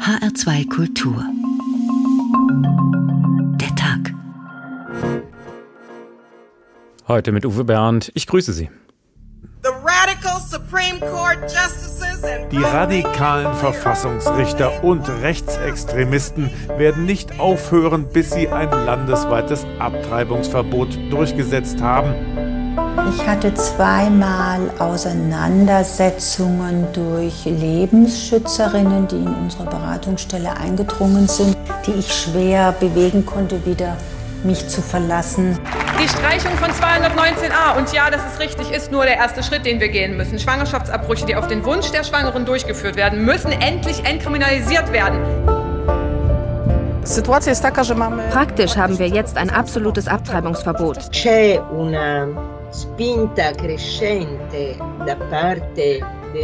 [0.00, 1.22] HR2 Kultur.
[3.60, 4.14] Der Tag.
[7.06, 8.10] Heute mit Uwe Bernd.
[8.14, 8.70] Ich grüße Sie.
[12.50, 22.49] Die radikalen Verfassungsrichter und Rechtsextremisten werden nicht aufhören, bis sie ein landesweites Abtreibungsverbot durchgesetzt haben.
[23.08, 31.56] Ich hatte zweimal Auseinandersetzungen durch Lebensschützerinnen, die in unsere Beratungsstelle eingedrungen sind,
[31.86, 33.96] die ich schwer bewegen konnte, wieder
[34.44, 35.58] mich zu verlassen.
[36.02, 39.80] Die Streichung von 219a, und ja, das ist richtig, ist nur der erste Schritt, den
[39.80, 40.38] wir gehen müssen.
[40.38, 45.18] Schwangerschaftsabbrüche, die auf den Wunsch der Schwangeren durchgeführt werden, müssen endlich entkriminalisiert werden.
[48.30, 51.10] Praktisch haben wir jetzt ein absolutes Abtreibungsverbot.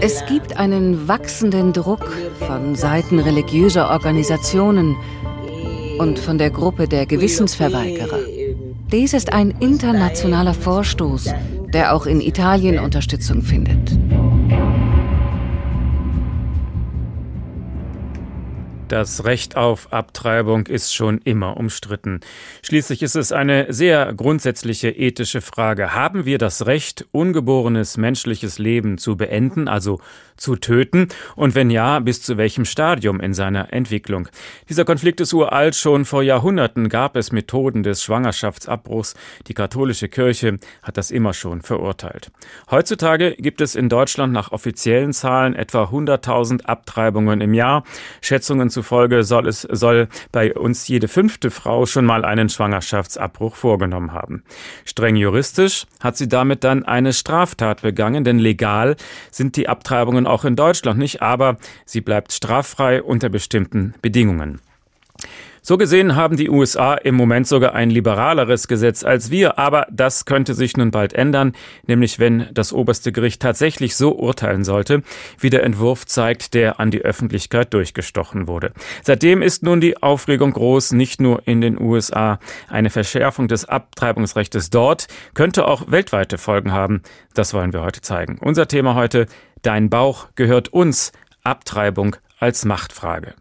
[0.00, 2.10] Es gibt einen wachsenden Druck
[2.46, 4.96] von Seiten religiöser Organisationen
[5.98, 8.18] und von der Gruppe der Gewissensverweigerer.
[8.90, 11.32] Dies ist ein internationaler Vorstoß,
[11.72, 13.96] der auch in Italien Unterstützung findet.
[18.88, 22.20] Das Recht auf Abtreibung ist schon immer umstritten.
[22.62, 25.92] Schließlich ist es eine sehr grundsätzliche ethische Frage.
[25.92, 29.98] Haben wir das Recht, ungeborenes menschliches Leben zu beenden, also
[30.36, 31.08] zu töten?
[31.34, 34.28] Und wenn ja, bis zu welchem Stadium in seiner Entwicklung?
[34.68, 35.74] Dieser Konflikt ist uralt.
[35.76, 39.14] Schon vor Jahrhunderten gab es Methoden des Schwangerschaftsabbruchs.
[39.46, 42.30] Die katholische Kirche hat das immer schon verurteilt.
[42.70, 47.84] Heutzutage gibt es in Deutschland nach offiziellen Zahlen etwa 100.000 Abtreibungen im Jahr.
[48.20, 54.12] Schätzungen zufolge soll es soll bei uns jede fünfte Frau schon mal einen Schwangerschaftsabbruch vorgenommen
[54.12, 54.42] haben.
[54.84, 58.96] Streng juristisch hat sie damit dann eine Straftat begangen, denn legal
[59.30, 64.60] sind die Abtreibungen auch in Deutschland nicht, aber sie bleibt straffrei unter bestimmten Bedingungen.
[65.68, 70.24] So gesehen haben die USA im Moment sogar ein liberaleres Gesetz als wir, aber das
[70.24, 71.54] könnte sich nun bald ändern,
[71.88, 75.02] nämlich wenn das oberste Gericht tatsächlich so urteilen sollte,
[75.40, 78.70] wie der Entwurf zeigt, der an die Öffentlichkeit durchgestochen wurde.
[79.02, 82.38] Seitdem ist nun die Aufregung groß, nicht nur in den USA.
[82.68, 87.02] Eine Verschärfung des Abtreibungsrechts dort könnte auch weltweite Folgen haben.
[87.34, 88.38] Das wollen wir heute zeigen.
[88.40, 89.26] Unser Thema heute,
[89.66, 91.10] Dein Bauch gehört uns,
[91.42, 93.34] Abtreibung als Machtfrage.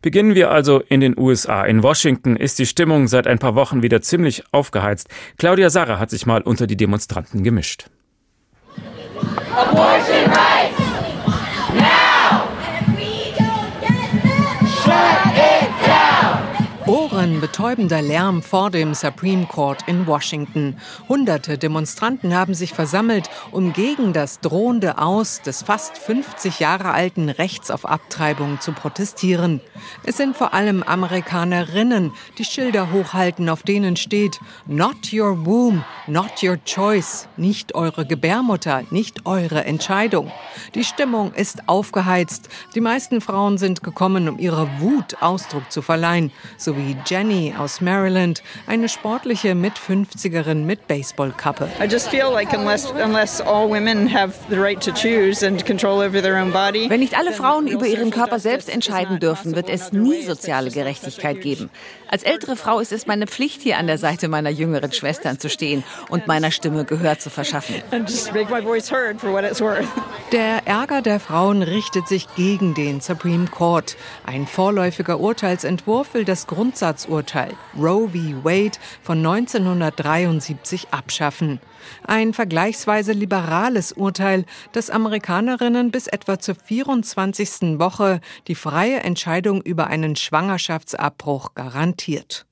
[0.00, 1.66] Beginnen wir also in den USA.
[1.66, 5.10] In Washington ist die Stimmung seit ein paar Wochen wieder ziemlich aufgeheizt.
[5.36, 7.90] Claudia Sarah hat sich mal unter die Demonstranten gemischt.
[9.54, 10.32] Abortion
[17.22, 20.76] Ohrenbetäubender Lärm vor dem Supreme Court in Washington.
[21.08, 27.28] Hunderte Demonstranten haben sich versammelt, um gegen das drohende Aus des fast 50 Jahre alten
[27.28, 29.60] Rechts auf Abtreibung zu protestieren.
[30.02, 36.42] Es sind vor allem Amerikanerinnen, die Schilder hochhalten, auf denen steht Not your womb, not
[36.42, 40.32] your choice, nicht eure Gebärmutter, nicht eure Entscheidung.
[40.74, 42.48] Die Stimmung ist aufgeheizt.
[42.74, 47.82] Die meisten Frauen sind gekommen, um ihrer Wut Ausdruck zu verleihen, so wie Jenny aus
[47.82, 51.68] Maryland, eine sportliche Mit-50erin mit Baseballkappe.
[51.78, 55.98] I just feel like unless, unless all women have the right to choose and control
[55.98, 56.88] over their own body.
[56.88, 61.42] Wenn nicht alle Frauen über ihren Körper selbst entscheiden dürfen, wird es nie soziale Gerechtigkeit
[61.42, 61.68] geben.
[62.08, 65.48] Als ältere Frau ist es meine Pflicht, hier an der Seite meiner jüngeren Schwestern zu
[65.48, 67.76] stehen und meiner Stimme Gehör zu verschaffen.
[70.32, 73.96] Der Ärger der Frauen richtet sich gegen den Supreme Court.
[74.24, 76.46] Ein vorläufiger Urteilsentwurf will das
[77.02, 78.44] Grundsatzurteil Roe v.
[78.44, 81.60] Wade von 1973 abschaffen.
[82.06, 87.78] Ein vergleichsweise liberales Urteil, das Amerikanerinnen bis etwa zur 24.
[87.78, 92.46] Woche die freie Entscheidung über einen Schwangerschaftsabbruch garantiert.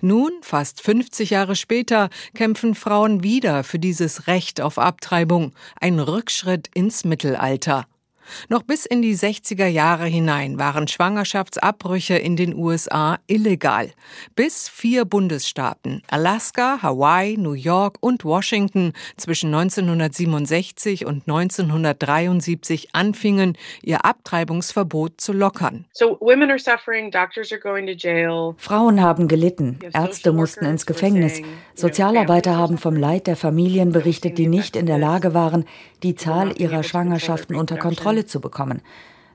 [0.00, 6.68] Nun, fast 50 Jahre später, kämpfen Frauen wieder für dieses Recht auf Abtreibung, ein Rückschritt
[6.74, 7.86] ins Mittelalter.
[8.48, 13.90] Noch bis in die 60er Jahre hinein waren Schwangerschaftsabbrüche in den USA illegal.
[14.34, 24.04] Bis vier Bundesstaaten, Alaska, Hawaii, New York und Washington zwischen 1967 und 1973 anfingen, ihr
[24.04, 25.84] Abtreibungsverbot zu lockern.
[28.58, 31.42] Frauen haben gelitten, Ärzte mussten ins Gefängnis,
[31.74, 35.64] Sozialarbeiter haben vom Leid der Familien berichtet, die nicht in der Lage waren,
[36.02, 38.80] die Zahl ihrer Schwangerschaften unter Kontrolle zu bekommen.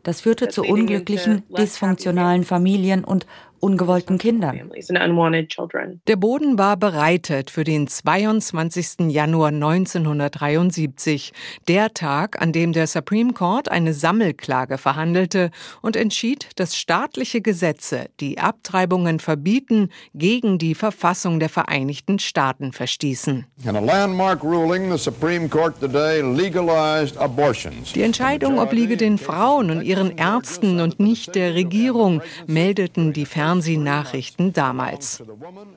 [0.04, 3.28] Das führte zu unglücklichen, dysfunktionalen Familien und
[3.62, 4.72] ungewollten Kindern.
[6.08, 9.10] Der Boden war bereitet für den 22.
[9.10, 11.31] Januar 1973,
[11.68, 18.10] der Tag, an dem der Supreme Court eine Sammelklage verhandelte und entschied, dass staatliche Gesetze,
[18.19, 23.46] die Abtreibungen verbieten, gegen die Verfassung der Vereinigten Staaten verstießen.
[27.96, 34.53] Die Entscheidung obliege den Frauen und ihren Ärzten und nicht der Regierung, meldeten die Fernsehnachrichten
[34.53, 35.21] damals.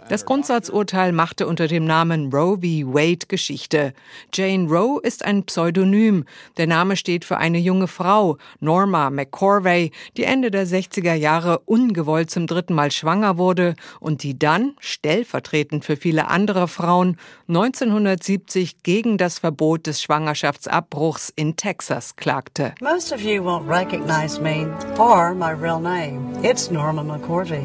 [0.08, 2.94] Das Grundsatzurteil machte unter dem Namen Roe v.
[2.94, 3.94] Wade Geschichte.
[4.32, 6.24] Jane Roe ist ein Pseudonym.
[6.56, 12.30] Der Name steht für eine junge Frau, Norma McCorvey, die Ende der 60er Jahre ungewollt
[12.30, 17.16] zum dritten Mal schwanger wurde und die dann, stellvertretend für viele andere Frauen,
[17.48, 22.72] 1970 gegen das Verbot des Schwangerschaftsabbruchs in Texas klagte.
[22.80, 26.38] Most of you won't recognize me or my real name.
[26.44, 27.63] It's Norma McCorvey.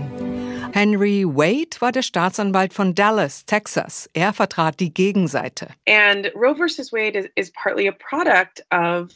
[0.72, 4.10] Henry Wade war der Staatsanwalt von Dallas, Texas.
[4.14, 5.70] Er vertrat die Gegenseite.
[5.86, 6.56] Roe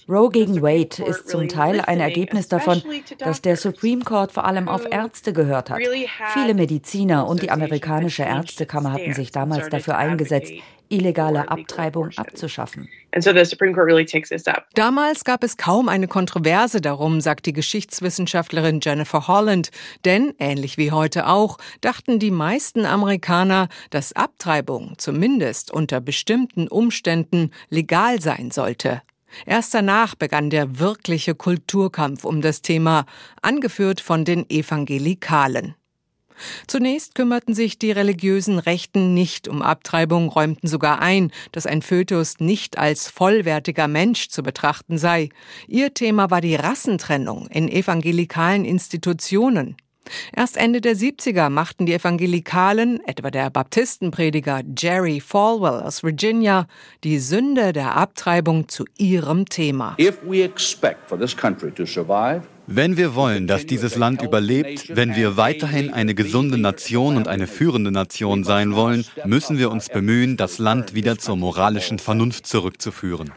[0.10, 2.82] Roe gegen Wade ist zum Teil ein Ergebnis davon,
[3.20, 5.80] dass der Supreme Court vor allem auf Ärzte gehört hat.
[6.34, 10.54] Viele Mediziner und die amerikanische Ärztekammer hatten sich damals dafür eingesetzt,
[10.94, 12.88] illegale Abtreibung abzuschaffen.
[14.76, 19.72] Damals gab es kaum eine Kontroverse darum, sagt die Geschichtswissenschaftlerin Jennifer Holland,
[20.06, 27.52] denn ähnlich wie heute auch dachten die meisten Amerikaner, dass Abtreibung zumindest unter bestimmten Umständen
[27.70, 29.02] legal sein sollte.
[29.46, 33.06] Erst danach begann der wirkliche Kulturkampf um das Thema,
[33.42, 35.76] angeführt von den Evangelikalen.
[36.68, 42.40] Zunächst kümmerten sich die religiösen Rechten nicht um Abtreibung, räumten sogar ein, dass ein Fötus
[42.40, 45.30] nicht als vollwertiger Mensch zu betrachten sei.
[45.68, 49.76] Ihr Thema war die Rassentrennung in evangelikalen Institutionen.
[50.36, 56.68] Erst Ende der 70er machten die Evangelikalen, etwa der Baptistenprediger Jerry Falwell aus Virginia,
[57.04, 59.96] die Sünde der Abtreibung zu ihrem Thema.
[62.68, 67.46] Wenn wir wollen, dass dieses Land überlebt, wenn wir weiterhin eine gesunde Nation und eine
[67.46, 73.32] führende Nation sein wollen, müssen wir uns bemühen, das Land wieder zur moralischen Vernunft zurückzuführen.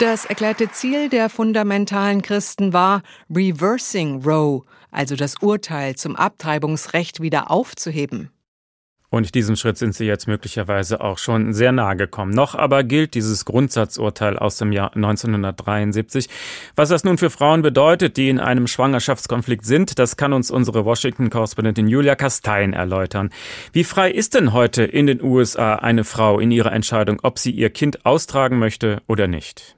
[0.00, 3.02] Das erklärte Ziel der fundamentalen Christen war,
[3.32, 8.33] Reversing Roe, also das Urteil zum Abtreibungsrecht wieder aufzuheben.
[9.14, 12.32] Und diesem Schritt sind Sie jetzt möglicherweise auch schon sehr nahe gekommen.
[12.32, 16.28] Noch aber gilt dieses Grundsatzurteil aus dem Jahr 1973.
[16.74, 20.84] Was das nun für Frauen bedeutet, die in einem Schwangerschaftskonflikt sind, das kann uns unsere
[20.84, 23.30] Washington-Korrespondentin Julia Kastein erläutern.
[23.72, 27.52] Wie frei ist denn heute in den USA eine Frau in ihrer Entscheidung, ob sie
[27.52, 29.73] ihr Kind austragen möchte oder nicht?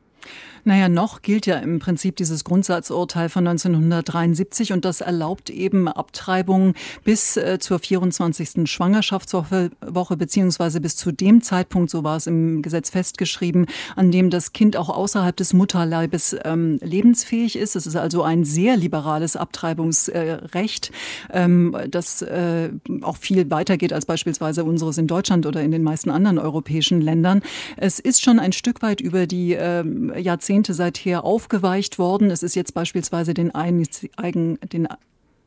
[0.67, 6.75] Naja, noch gilt ja im Prinzip dieses Grundsatzurteil von 1973 und das erlaubt eben Abtreibungen
[7.05, 8.69] bis äh, zur 24.
[8.69, 14.29] Schwangerschaftswoche Woche, beziehungsweise bis zu dem Zeitpunkt, so war es im Gesetz festgeschrieben, an dem
[14.29, 17.77] das Kind auch außerhalb des Mutterleibes ähm, lebensfähig ist.
[17.77, 20.91] Es ist also ein sehr liberales Abtreibungsrecht,
[21.31, 22.71] äh, ähm, das äh,
[23.03, 27.43] auch viel weitergeht als beispielsweise unseres in Deutschland oder in den meisten anderen europäischen Ländern.
[27.77, 32.31] Es ist schon ein Stück weit über die ähm, Jahrzehnte Jahrzehnte seither aufgeweicht worden.
[32.31, 34.89] Es ist jetzt beispielsweise den, eigen, den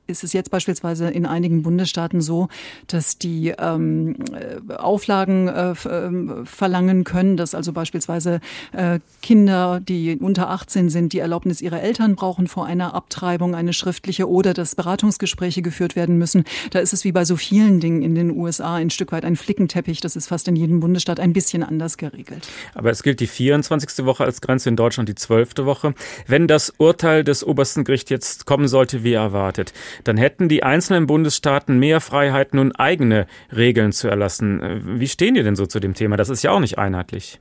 [0.10, 2.48] ist es jetzt beispielsweise in einigen Bundesstaaten so,
[2.88, 8.42] dass die ähm, äh, Auflagen äh, ähm, verlangen können, dass also beispielsweise
[8.74, 13.74] äh, Kinder, die unter 18 sind, die Erlaubnis ihrer Eltern brauchen vor einer Abtreibung, eine
[13.74, 16.44] schriftliche oder dass Beratungsgespräche geführt werden müssen.
[16.72, 19.36] Da ist es wie bei so vielen Dingen in den USA ein Stück weit ein
[19.36, 20.02] Flickenteppich.
[20.02, 22.48] Das ist fast in jedem Bundesstaat ein bisschen anders geregelt.
[22.74, 24.06] Aber es gilt die 24.
[24.06, 25.58] Woche als Grenze in Deutschland, die 12.
[25.60, 25.94] Woche.
[26.28, 31.08] Wenn das Urteil des obersten Gerichts jetzt kommen sollte, wie erwartet, dann hätten die einzelnen
[31.08, 35.00] Bundesstaaten mehr Freiheit, nun eigene Regeln zu erlassen.
[35.00, 36.18] Wie stehen die denn so zu dem Thema?
[36.18, 37.40] Das ist ja auch nicht einheitlich.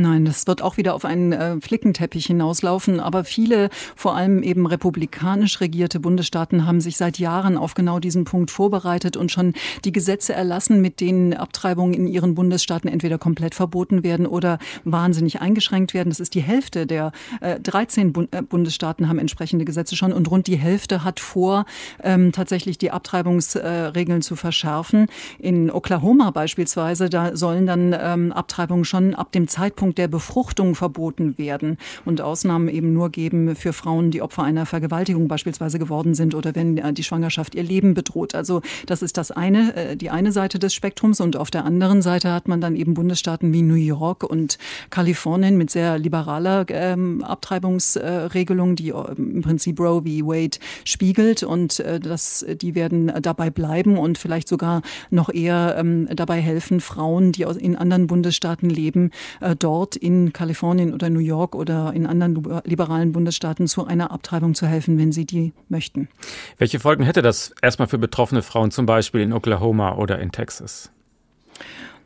[0.00, 3.00] Nein, das wird auch wieder auf einen äh, Flickenteppich hinauslaufen.
[3.00, 8.24] Aber viele, vor allem eben republikanisch regierte Bundesstaaten, haben sich seit Jahren auf genau diesen
[8.24, 13.56] Punkt vorbereitet und schon die Gesetze erlassen, mit denen Abtreibungen in ihren Bundesstaaten entweder komplett
[13.56, 16.10] verboten werden oder wahnsinnig eingeschränkt werden.
[16.10, 20.30] Das ist die Hälfte der äh, 13 Bund äh, Bundesstaaten haben entsprechende Gesetze schon und
[20.30, 21.64] rund die Hälfte hat vor,
[22.04, 25.06] ähm, tatsächlich die Abtreibungsregeln zu verschärfen.
[25.40, 30.74] In Oklahoma beispielsweise, da sollen dann ähm, Abtreibungen schon ab dem Zeitpunkt Zeitpunkt der Befruchtung
[30.74, 36.14] verboten werden und Ausnahmen eben nur geben für Frauen, die Opfer einer Vergewaltigung beispielsweise geworden
[36.14, 38.34] sind oder wenn äh, die Schwangerschaft ihr Leben bedroht.
[38.34, 42.02] Also das ist das eine, äh, die eine Seite des Spektrums und auf der anderen
[42.02, 44.58] Seite hat man dann eben Bundesstaaten wie New York und
[44.90, 50.26] Kalifornien mit sehr liberaler ähm, Abtreibungsregelung, die äh, im Prinzip Roe v.
[50.26, 56.08] Wade spiegelt und äh, das, die werden dabei bleiben und vielleicht sogar noch eher ähm,
[56.14, 61.54] dabei helfen, Frauen, die in anderen Bundesstaaten leben, äh, dort in Kalifornien oder New York
[61.54, 66.08] oder in anderen liberalen Bundesstaaten zu einer Abtreibung zu helfen, wenn sie die möchten.
[66.56, 70.90] Welche Folgen hätte das erstmal für betroffene Frauen, zum Beispiel in Oklahoma oder in Texas?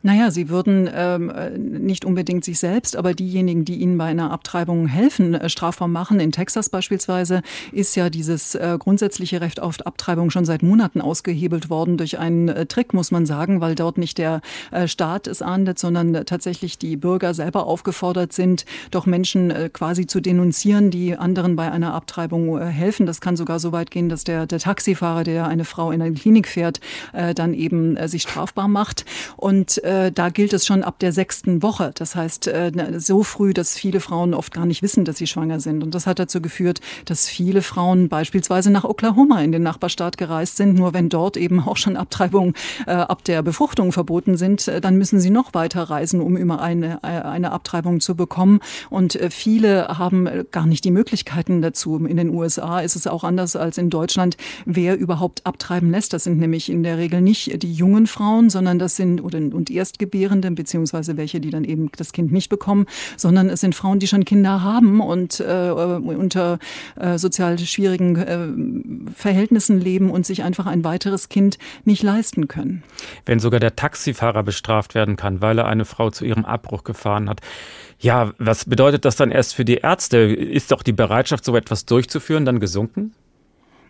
[0.05, 4.85] Naja, sie würden ähm, nicht unbedingt sich selbst, aber diejenigen, die ihnen bei einer Abtreibung
[4.85, 6.19] helfen, äh, strafbar machen.
[6.19, 7.41] In Texas beispielsweise
[7.71, 12.49] ist ja dieses äh, grundsätzliche Recht auf Abtreibung schon seit Monaten ausgehebelt worden durch einen
[12.49, 14.41] äh, Trick, muss man sagen, weil dort nicht der
[14.71, 20.05] äh, Staat es ahndet, sondern tatsächlich die Bürger selber aufgefordert sind, doch Menschen äh, quasi
[20.05, 23.05] zu denunzieren, die anderen bei einer Abtreibung äh, helfen.
[23.05, 26.13] Das kann sogar so weit gehen, dass der, der Taxifahrer, der eine Frau in eine
[26.13, 26.81] Klinik fährt,
[27.35, 29.05] dann eben sich strafbar macht.
[29.37, 31.91] Und äh, da gilt es schon ab der sechsten Woche.
[31.95, 35.59] Das heißt, äh, so früh, dass viele Frauen oft gar nicht wissen, dass sie schwanger
[35.59, 35.83] sind.
[35.83, 40.57] Und das hat dazu geführt, dass viele Frauen beispielsweise nach Oklahoma in den Nachbarstaat gereist
[40.57, 40.75] sind.
[40.75, 42.53] Nur wenn dort eben auch schon Abtreibungen
[42.87, 46.61] äh, ab der Befruchtung verboten sind, äh, dann müssen sie noch weiter reisen, um immer
[46.61, 48.59] eine, äh, eine Abtreibung zu bekommen.
[48.89, 51.97] Und äh, viele haben gar nicht die Möglichkeiten dazu.
[52.05, 56.13] In den USA ist es auch anders als in Deutschland, wer überhaupt abtreiben lässt.
[56.13, 59.69] Das sind nämlich in der Regel nicht die jungen Frauen, sondern das sind oder und
[59.69, 62.85] ihr Erstgebärenden, beziehungsweise welche, die dann eben das Kind nicht bekommen,
[63.17, 66.57] sondern es sind Frauen, die schon Kinder haben und äh, unter
[66.95, 72.81] äh, sozial schwierigen äh, Verhältnissen leben und sich einfach ein weiteres Kind nicht leisten können.
[73.25, 77.27] Wenn sogar der Taxifahrer bestraft werden kann, weil er eine Frau zu ihrem Abbruch gefahren
[77.29, 77.41] hat.
[77.99, 80.17] Ja, was bedeutet das dann erst für die Ärzte?
[80.17, 83.13] Ist doch die Bereitschaft, so etwas durchzuführen, dann gesunken?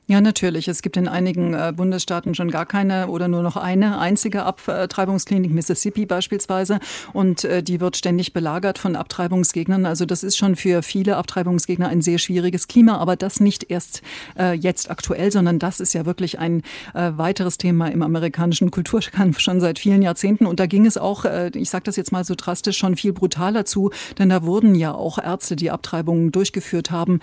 [0.06, 0.68] Ja, natürlich.
[0.68, 5.54] Es gibt in einigen äh, Bundesstaaten schon gar keine oder nur noch eine einzige Abtreibungsklinik,
[5.54, 6.80] Mississippi beispielsweise.
[7.14, 9.86] Und äh, die wird ständig belagert von Abtreibungsgegnern.
[9.86, 12.98] Also das ist schon für viele Abtreibungsgegner ein sehr schwieriges Klima.
[12.98, 14.02] Aber das nicht erst
[14.38, 19.62] äh, jetzt aktuell, sondern das ist ja wirklich ein weiteres Thema im amerikanischen Kulturkampf schon
[19.62, 20.46] seit vielen Jahrzehnten.
[20.46, 23.66] Und da ging es auch, ich sage das jetzt mal so drastisch, schon viel brutaler
[23.66, 23.92] zu.
[24.18, 27.20] Denn da wurden ja auch Ärzte, die Abtreibungen durchgeführt haben,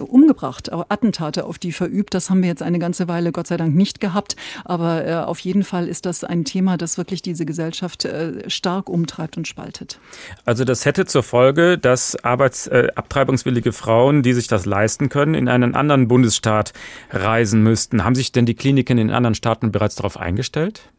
[0.00, 2.14] umgebracht, Attentate auf die verübt gibt.
[2.14, 4.36] Das haben wir jetzt eine ganze Weile Gott sei Dank nicht gehabt.
[4.64, 8.88] Aber äh, auf jeden Fall ist das ein Thema, das wirklich diese Gesellschaft äh, stark
[8.88, 9.98] umtreibt und spaltet.
[10.44, 15.34] Also das hätte zur Folge, dass Arbeits, äh, abtreibungswillige Frauen, die sich das leisten können,
[15.34, 16.72] in einen anderen Bundesstaat
[17.10, 18.04] reisen müssten.
[18.04, 20.90] Haben sich denn die Kliniken in anderen Staaten bereits darauf eingestellt?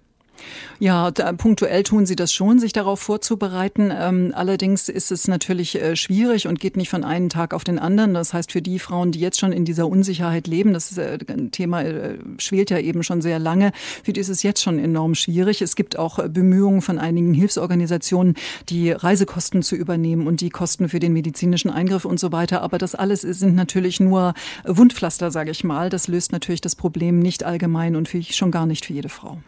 [0.80, 3.92] Ja, da, punktuell tun sie das schon, sich darauf vorzubereiten.
[3.94, 7.80] Ähm, allerdings ist es natürlich äh, schwierig und geht nicht von einem Tag auf den
[7.80, 8.14] anderen.
[8.14, 11.18] Das heißt, für die Frauen, die jetzt schon in dieser Unsicherheit leben, das äh,
[11.52, 15.16] Thema äh, schwelt ja eben schon sehr lange, für die ist es jetzt schon enorm
[15.16, 15.62] schwierig.
[15.62, 18.36] Es gibt auch äh, Bemühungen von einigen Hilfsorganisationen,
[18.70, 22.62] die Reisekosten zu übernehmen und die Kosten für den medizinischen Eingriff und so weiter.
[22.62, 24.34] Aber das alles sind natürlich nur
[24.66, 25.90] Wundpflaster, sage ich mal.
[25.90, 29.40] Das löst natürlich das Problem nicht allgemein und für, schon gar nicht für jede Frau.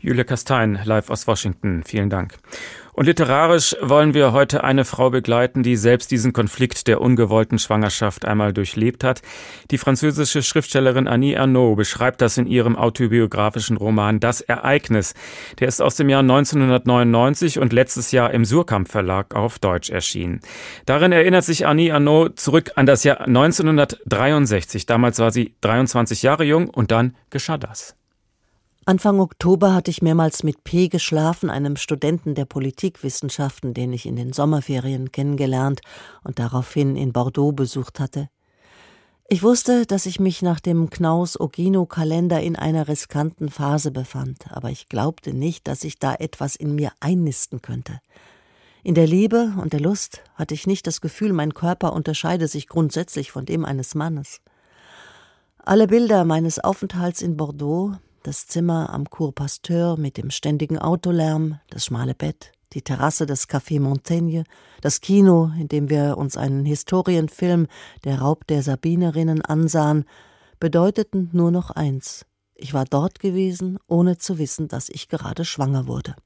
[0.00, 1.82] Julia Kastein, live aus Washington.
[1.84, 2.36] Vielen Dank.
[2.96, 8.24] Und literarisch wollen wir heute eine Frau begleiten, die selbst diesen Konflikt der ungewollten Schwangerschaft
[8.24, 9.20] einmal durchlebt hat.
[9.70, 15.12] Die französische Schriftstellerin Annie Ernaux beschreibt das in ihrem autobiografischen Roman Das Ereignis.
[15.58, 20.40] Der ist aus dem Jahr 1999 und letztes Jahr im Surkamp Verlag auf Deutsch erschienen.
[20.86, 24.86] Darin erinnert sich Annie Ernaux zurück an das Jahr 1963.
[24.86, 27.94] Damals war sie 23 Jahre jung und dann geschah das.
[28.88, 30.86] Anfang Oktober hatte ich mehrmals mit P.
[30.86, 35.80] geschlafen, einem Studenten der Politikwissenschaften, den ich in den Sommerferien kennengelernt
[36.22, 38.28] und daraufhin in Bordeaux besucht hatte.
[39.26, 44.88] Ich wusste, dass ich mich nach dem Knaus-Ogino-Kalender in einer riskanten Phase befand, aber ich
[44.88, 47.98] glaubte nicht, dass ich da etwas in mir einnisten könnte.
[48.84, 52.68] In der Liebe und der Lust hatte ich nicht das Gefühl, mein Körper unterscheide sich
[52.68, 54.40] grundsätzlich von dem eines Mannes.
[55.58, 61.60] Alle Bilder meines Aufenthalts in Bordeaux, das Zimmer am Cour Pasteur mit dem ständigen Autolärm,
[61.70, 64.42] das schmale Bett, die Terrasse des Café Montaigne,
[64.80, 67.68] das Kino, in dem wir uns einen Historienfilm
[68.02, 70.06] Der Raub der Sabinerinnen ansahen,
[70.58, 72.26] bedeuteten nur noch eins.
[72.56, 76.16] Ich war dort gewesen, ohne zu wissen, dass ich gerade schwanger wurde.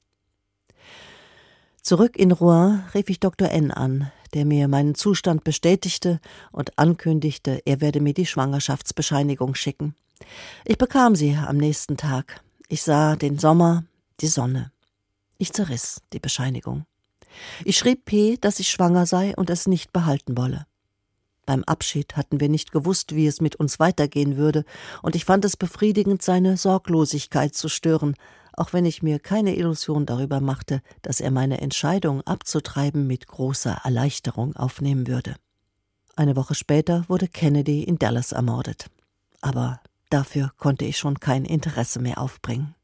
[1.83, 3.49] Zurück in Rouen rief ich Dr.
[3.49, 6.19] N an, der mir meinen Zustand bestätigte
[6.51, 9.93] und ankündigte, er werde mir die Schwangerschaftsbescheinigung schicken.
[10.65, 12.41] Ich bekam sie am nächsten Tag.
[12.67, 13.83] Ich sah den Sommer,
[14.19, 14.71] die Sonne.
[15.37, 16.85] Ich zerriss die Bescheinigung.
[17.65, 20.65] Ich schrieb P., dass ich schwanger sei und es nicht behalten wolle.
[21.45, 24.63] Beim Abschied hatten wir nicht gewusst, wie es mit uns weitergehen würde,
[25.01, 28.15] und ich fand es befriedigend, seine Sorglosigkeit zu stören,
[28.53, 33.81] auch wenn ich mir keine Illusion darüber machte, dass er meine Entscheidung abzutreiben mit großer
[33.83, 35.35] Erleichterung aufnehmen würde.
[36.15, 38.87] Eine Woche später wurde Kennedy in Dallas ermordet.
[39.41, 39.81] Aber
[40.13, 42.75] dafür konnte ich schon kein Interesse mehr aufbringen.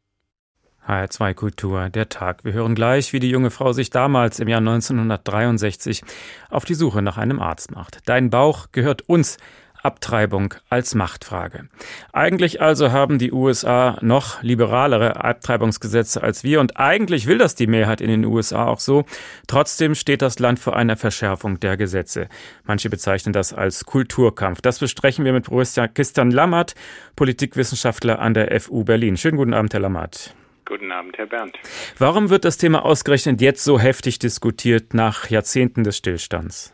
[0.87, 2.45] HR2 Kultur, der Tag.
[2.45, 6.01] Wir hören gleich, wie die junge Frau sich damals im Jahr 1963
[6.49, 7.99] auf die Suche nach einem Arzt macht.
[8.05, 9.37] Dein Bauch gehört uns.
[9.87, 11.69] Abtreibung als Machtfrage.
[12.11, 17.67] Eigentlich also haben die USA noch liberalere Abtreibungsgesetze als wir und eigentlich will das die
[17.67, 19.05] Mehrheit in den USA auch so.
[19.47, 22.27] Trotzdem steht das Land vor einer Verschärfung der Gesetze.
[22.65, 24.59] Manche bezeichnen das als Kulturkampf.
[24.59, 26.75] Das besprechen wir mit Professor Christian Lammert,
[27.15, 29.15] Politikwissenschaftler an der FU Berlin.
[29.15, 30.35] Schönen guten Abend, Herr Lammert.
[30.65, 31.55] Guten Abend, Herr Berndt.
[31.97, 36.73] Warum wird das Thema ausgerechnet jetzt so heftig diskutiert nach Jahrzehnten des Stillstands?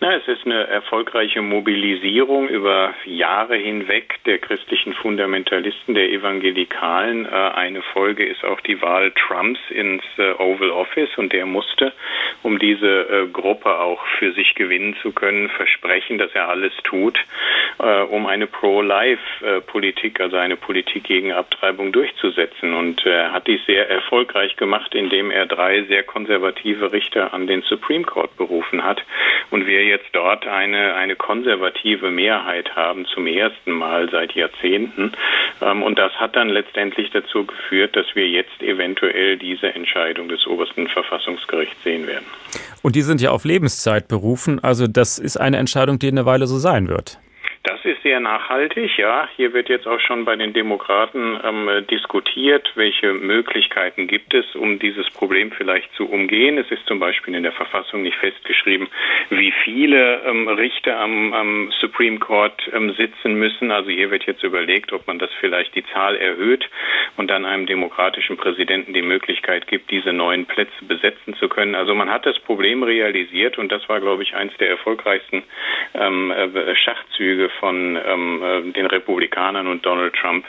[0.00, 7.26] Na, es ist eine erfolgreiche Mobilisierung über Jahre hinweg der christlichen Fundamentalisten, der Evangelikalen.
[7.26, 11.92] Äh, eine Folge ist auch die Wahl Trumps ins äh, Oval Office und der musste,
[12.44, 17.18] um diese äh, Gruppe auch für sich gewinnen zu können, versprechen, dass er alles tut,
[18.10, 22.74] um eine Pro-Life-Politik, also eine Politik gegen Abtreibung durchzusetzen.
[22.74, 27.62] Und er hat dies sehr erfolgreich gemacht, indem er drei sehr konservative Richter an den
[27.62, 29.04] Supreme Court berufen hat.
[29.50, 35.12] Und wir jetzt dort eine, eine konservative Mehrheit haben, zum ersten Mal seit Jahrzehnten.
[35.60, 40.46] Ähm, und das hat dann letztendlich dazu geführt, dass wir jetzt eventuell diese Entscheidung des
[40.46, 42.26] obersten Verfassungsgerichts sehen werden.
[42.82, 44.62] Und die sind ja auf Lebenszeit berufen.
[44.62, 47.18] Also das ist eine Entscheidung, die eine Weile so sein wird.
[47.64, 49.28] Das ist sehr nachhaltig, ja.
[49.36, 54.78] Hier wird jetzt auch schon bei den Demokraten ähm, diskutiert, welche Möglichkeiten gibt es, um
[54.78, 56.58] dieses Problem vielleicht zu umgehen.
[56.58, 58.88] Es ist zum Beispiel in der Verfassung nicht festgeschrieben,
[59.30, 63.70] wie viele ähm, Richter am, am, Supreme Court ähm, sitzen müssen.
[63.70, 66.68] Also hier wird jetzt überlegt, ob man das vielleicht die Zahl erhöht
[67.16, 71.74] und dann einem demokratischen Präsidenten die Möglichkeit gibt, diese neuen Plätze besetzen zu können.
[71.74, 75.42] Also man hat das Problem realisiert und das war, glaube ich, eines der erfolgreichsten
[75.94, 80.44] ähm, äh, Schachzüge von ähm, äh, den Republikanern und Donald Trump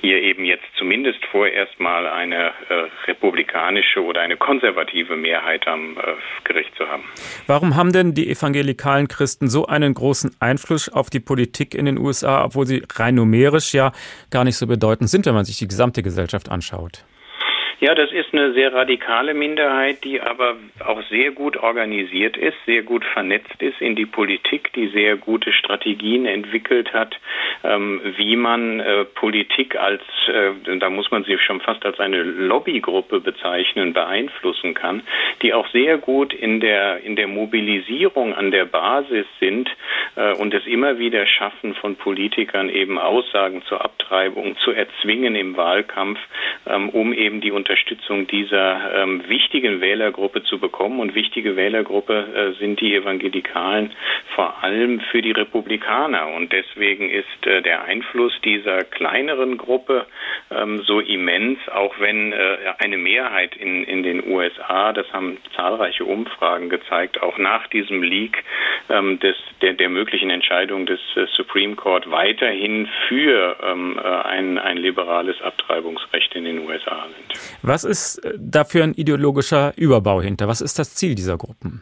[0.00, 6.00] hier eben jetzt zumindest vorerst mal eine äh, republikanische oder eine konservative Mehrheit am äh,
[6.44, 7.04] Gericht zu haben.
[7.46, 11.98] Warum haben denn die evangelikalen Christen so einen großen Einfluss auf die Politik in den
[11.98, 13.92] USA, obwohl sie rein numerisch ja
[14.30, 17.04] gar nicht so bedeutend sind, wenn man sich die gesamte Gesellschaft anschaut?
[17.84, 22.80] Ja, das ist eine sehr radikale Minderheit, die aber auch sehr gut organisiert ist, sehr
[22.80, 27.14] gut vernetzt ist in die Politik, die sehr gute Strategien entwickelt hat,
[27.62, 32.22] ähm, wie man äh, Politik als, äh, da muss man sie schon fast als eine
[32.22, 35.02] Lobbygruppe bezeichnen, beeinflussen kann,
[35.42, 39.68] die auch sehr gut in der, in der Mobilisierung an der Basis sind
[40.16, 45.58] äh, und es immer wieder schaffen, von Politikern eben Aussagen zur Abtreibung zu erzwingen im
[45.58, 46.18] Wahlkampf,
[46.66, 47.73] ähm, um eben die Unterstützung
[48.34, 51.00] dieser ähm, wichtigen Wählergruppe zu bekommen.
[51.00, 53.92] Und wichtige Wählergruppe äh, sind die Evangelikalen
[54.34, 56.28] vor allem für die Republikaner.
[56.28, 60.06] Und deswegen ist äh, der Einfluss dieser kleineren Gruppe
[60.50, 66.04] ähm, so immens, auch wenn äh, eine Mehrheit in, in den USA, das haben zahlreiche
[66.04, 68.42] Umfragen gezeigt, auch nach diesem Leak
[68.88, 74.58] ähm, des, der, der möglichen Entscheidung des äh, Supreme Court weiterhin für ähm, äh, ein,
[74.58, 77.62] ein liberales Abtreibungsrecht in den USA sind.
[77.66, 80.48] Was ist äh, dafür ein ideologischer Überbau hinter?
[80.48, 81.80] Was ist das Ziel dieser Gruppen?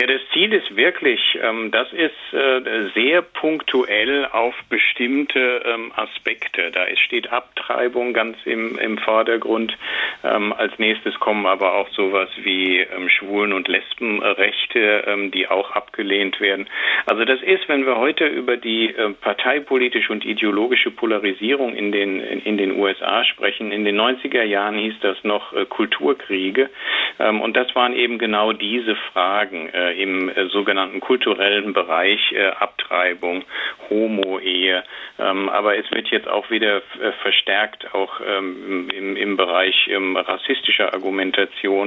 [0.00, 6.70] Ja, das Ziel ist wirklich, ähm, das ist äh, sehr punktuell auf bestimmte ähm, Aspekte.
[6.70, 9.76] Da steht Abtreibung ganz im, im Vordergrund.
[10.22, 15.72] Ähm, als nächstes kommen aber auch sowas wie ähm, Schwulen- und Lesbenrechte, ähm, die auch
[15.72, 16.68] abgelehnt werden.
[17.06, 22.20] Also das ist, wenn wir heute über die äh, parteipolitische und ideologische Polarisierung in den,
[22.20, 26.70] in, in, den USA sprechen, in den 90er Jahren hieß das noch äh, Kulturkriege.
[27.18, 32.48] Ähm, und das waren eben genau diese Fragen äh, im äh, sogenannten kulturellen Bereich, äh,
[32.48, 33.44] Abtreibung,
[33.90, 34.84] Homo-Ehe.
[35.18, 40.16] Ähm, aber es wird jetzt auch wieder äh, verstärkt auch ähm, im, im Bereich ähm,
[40.16, 41.78] rassistischer Argumentation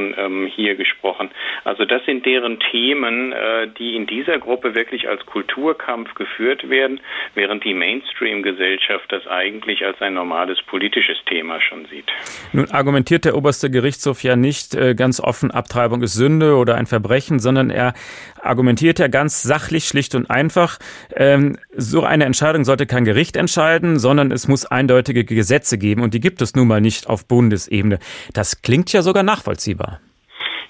[0.56, 1.30] hier gesprochen.
[1.64, 7.00] Also das sind deren Themen, äh, die in dieser Gruppe wirklich als Kulturkampf geführt werden,
[7.36, 12.06] während die Mainstream-Gesellschaft das eigentlich als ein normales politisches Thema schon sieht.
[12.54, 16.88] Nun argumentiert der oberste Gerichtshof ja nicht äh, ganz offen, Abtreibung ist Sünde oder ein
[16.88, 17.91] Verbrechen, sondern er
[18.42, 20.80] argumentiert ja ganz sachlich, schlicht und einfach,
[21.16, 26.14] ähm, so eine Entscheidung sollte kein Gericht entscheiden, sondern es muss eindeutige Gesetze geben und
[26.14, 28.00] die gibt es nun mal nicht auf Bundesebene.
[28.34, 30.00] Das klingt ja sogar nachvollziehbar.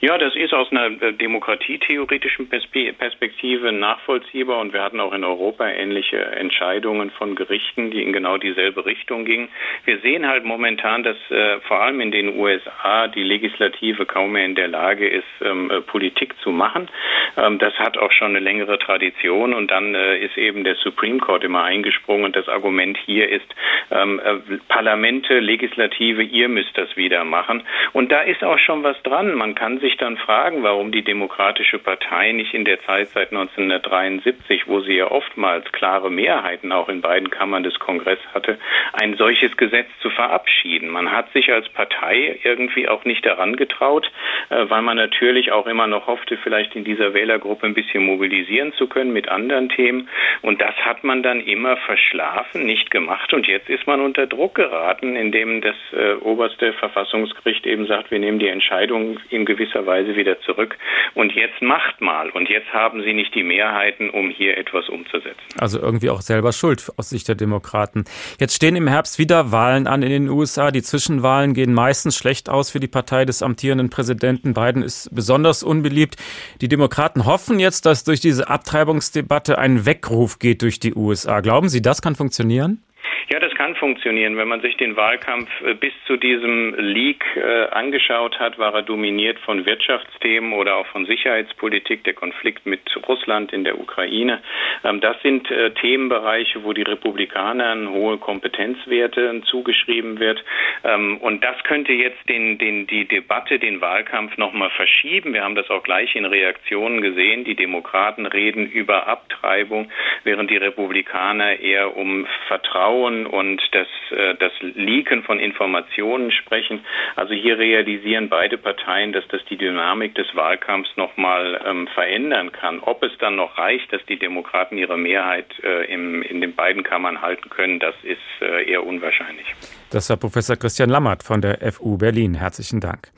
[0.03, 5.69] Ja, das ist aus einer äh, demokratietheoretischen Perspektive nachvollziehbar und wir hatten auch in Europa
[5.69, 9.49] ähnliche Entscheidungen von Gerichten, die in genau dieselbe Richtung gingen.
[9.85, 14.45] Wir sehen halt momentan, dass äh, vor allem in den USA die Legislative kaum mehr
[14.45, 16.89] in der Lage ist, ähm, äh, Politik zu machen.
[17.37, 21.19] Ähm, das hat auch schon eine längere Tradition und dann äh, ist eben der Supreme
[21.19, 23.53] Court immer eingesprungen und das Argument hier ist,
[23.91, 27.61] ähm, äh, Parlamente, Legislative, ihr müsst das wieder machen.
[27.93, 29.35] Und da ist auch schon was dran.
[29.35, 33.31] Man kann sich sich dann fragen, warum die Demokratische Partei nicht in der Zeit seit
[33.31, 38.57] 1973, wo sie ja oftmals klare Mehrheiten auch in beiden Kammern des Kongresses hatte,
[38.93, 40.89] ein solches Gesetz zu verabschieden.
[40.89, 44.09] Man hat sich als Partei irgendwie auch nicht daran getraut,
[44.49, 48.71] äh, weil man natürlich auch immer noch hoffte, vielleicht in dieser Wählergruppe ein bisschen mobilisieren
[48.73, 50.07] zu können mit anderen Themen.
[50.41, 53.33] Und das hat man dann immer verschlafen, nicht gemacht.
[53.33, 58.19] Und jetzt ist man unter Druck geraten, indem das äh, oberste Verfassungsgericht eben sagt, wir
[58.19, 60.77] nehmen die Entscheidung in gewisser Weise wieder zurück.
[61.13, 62.29] Und jetzt macht mal.
[62.29, 65.41] Und jetzt haben sie nicht die Mehrheiten, um hier etwas umzusetzen.
[65.59, 68.05] Also irgendwie auch selber schuld aus Sicht der Demokraten.
[68.39, 70.71] Jetzt stehen im Herbst wieder Wahlen an in den USA.
[70.71, 74.53] Die Zwischenwahlen gehen meistens schlecht aus für die Partei des amtierenden Präsidenten.
[74.53, 76.15] Biden ist besonders unbeliebt.
[76.61, 81.41] Die Demokraten hoffen jetzt, dass durch diese Abtreibungsdebatte ein Weckruf geht durch die USA.
[81.41, 82.83] Glauben Sie, das kann funktionieren?
[83.29, 83.50] Ja, das
[83.81, 84.37] funktionieren.
[84.37, 88.83] Wenn man sich den Wahlkampf äh, bis zu diesem Leak äh, angeschaut hat, war er
[88.83, 94.39] dominiert von Wirtschaftsthemen oder auch von Sicherheitspolitik, der Konflikt mit Russland in der Ukraine.
[94.83, 100.43] Ähm, das sind äh, Themenbereiche, wo die Republikaner hohe Kompetenzwerte zugeschrieben wird.
[100.83, 105.33] Ähm, und das könnte jetzt den, den, die Debatte, den Wahlkampf nochmal verschieben.
[105.33, 107.45] Wir haben das auch gleich in Reaktionen gesehen.
[107.45, 109.89] Die Demokraten reden über Abtreibung,
[110.23, 116.85] während die Republikaner eher um Vertrauen und das, äh, das Leaken von Informationen sprechen.
[117.15, 122.79] Also hier realisieren beide Parteien, dass das die Dynamik des Wahlkampfs nochmal ähm, verändern kann.
[122.79, 126.83] Ob es dann noch reicht, dass die Demokraten ihre Mehrheit äh, im, in den beiden
[126.83, 129.47] Kammern halten können, das ist äh, eher unwahrscheinlich.
[129.91, 132.33] Das war Professor Christian Lammert von der FU Berlin.
[132.33, 133.11] Herzlichen Dank.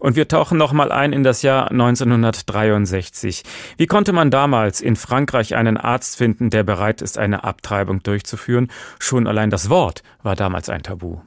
[0.00, 3.44] Und wir tauchen nochmal ein in das Jahr 1963.
[3.76, 8.68] Wie konnte man damals in Frankreich einen Arzt finden, der bereit ist, eine Abtreibung durchzuführen?
[8.98, 11.18] Schon allein das Wort war damals ein Tabu.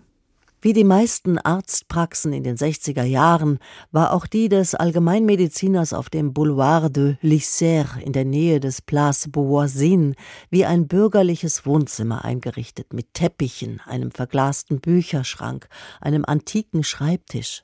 [0.63, 3.57] Wie die meisten Arztpraxen in den 60er Jahren
[3.91, 9.27] war auch die des Allgemeinmediziners auf dem Boulevard de l'Isère in der Nähe des Place
[9.31, 10.13] Beauvoisin
[10.51, 15.67] wie ein bürgerliches Wohnzimmer eingerichtet mit Teppichen, einem verglasten Bücherschrank,
[15.99, 17.63] einem antiken Schreibtisch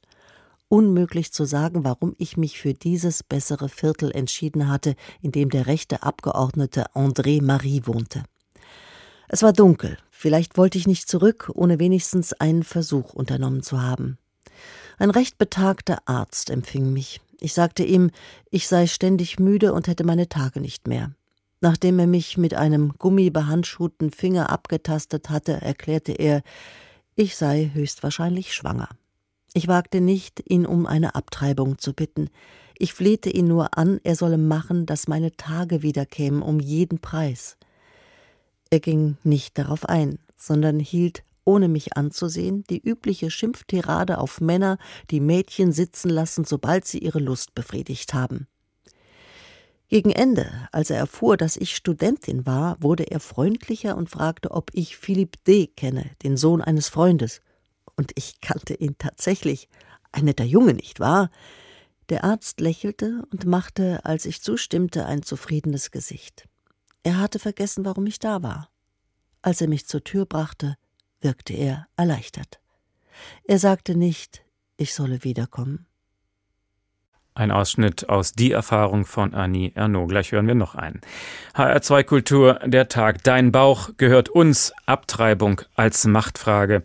[0.68, 5.68] unmöglich zu sagen, warum ich mich für dieses bessere Viertel entschieden hatte, in dem der
[5.68, 8.24] rechte Abgeordnete André Marie wohnte.
[9.30, 14.18] Es war dunkel, vielleicht wollte ich nicht zurück, ohne wenigstens einen Versuch unternommen zu haben.
[14.98, 17.22] Ein recht betagter Arzt empfing mich.
[17.40, 18.10] Ich sagte ihm,
[18.50, 21.12] ich sei ständig müde und hätte meine Tage nicht mehr.
[21.60, 26.42] Nachdem er mich mit einem gummibehandschuhten Finger abgetastet hatte, erklärte er,
[27.16, 28.90] ich sei höchstwahrscheinlich schwanger.
[29.54, 32.30] Ich wagte nicht, ihn um eine Abtreibung zu bitten.
[32.78, 37.58] Ich flehte ihn nur an, er solle machen, dass meine Tage wiederkämen um jeden Preis.
[38.70, 44.78] Er ging nicht darauf ein, sondern hielt, ohne mich anzusehen, die übliche Schimpftirade auf Männer,
[45.12, 48.48] die Mädchen sitzen lassen, sobald sie ihre Lust befriedigt haben.
[49.88, 54.72] Gegen Ende, als er erfuhr, dass ich Studentin war, wurde er freundlicher und fragte, ob
[54.74, 55.68] ich Philippe D.
[55.68, 57.42] kenne, den Sohn eines Freundes
[57.98, 59.68] und ich kannte ihn tatsächlich.
[60.12, 61.30] Ein netter Junge, nicht wahr?
[62.10, 66.48] Der Arzt lächelte und machte, als ich zustimmte, ein zufriedenes Gesicht.
[67.08, 68.70] Er hatte vergessen, warum ich da war.
[69.42, 70.76] Als er mich zur Tür brachte,
[71.22, 72.60] wirkte er erleichtert.
[73.46, 74.44] Er sagte nicht,
[74.76, 75.87] ich solle wiederkommen.
[77.38, 80.08] Ein Ausschnitt aus Die Erfahrung von Annie Ernaux.
[80.08, 81.02] Gleich hören wir noch einen.
[81.54, 83.24] HR2 Kultur, der Tag.
[83.24, 84.74] Dein Bauch gehört uns.
[84.88, 86.82] Abtreibung als Machtfrage.